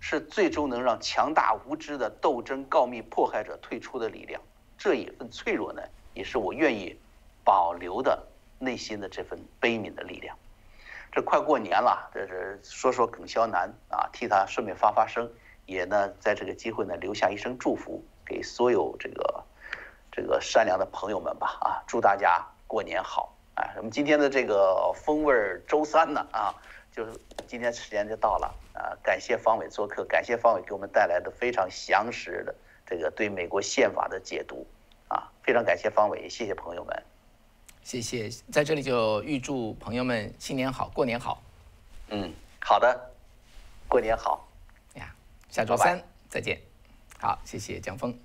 [0.00, 4.40] 是最终能让强大无知的斗争告密迫害者退出的力量。
[4.76, 6.98] 这一份脆弱呢，也是我愿意
[7.44, 8.26] 保留的
[8.58, 10.36] 内心的这份悲悯的力量。
[11.10, 15.30] 这快过年了，这是说说耿肖南啊，替他顺便发发声，
[15.66, 19.44] 也呢在这个机会呢留下一声祝福给所有这个。
[20.14, 23.34] 这个善良的朋友们吧，啊，祝大家过年好！
[23.54, 25.34] 啊，我们今天的这个风味
[25.66, 26.54] 周三呢，啊，
[26.90, 34.66] 就是今天时间就到了啊，感谢方伟做客，感谢方伟给我们带来的非常详实的这个对美国宪法的解读，
[35.08, 37.02] 啊，非常感谢方伟，谢谢朋友们，
[37.82, 41.42] 谢谢，在这里就预祝朋友们新年好，过年好，
[42.08, 43.10] 嗯，好的，
[43.88, 44.46] 过年好，
[44.94, 45.12] 呀，
[45.50, 46.60] 下周三再见，
[47.18, 48.16] 好，谢谢江峰。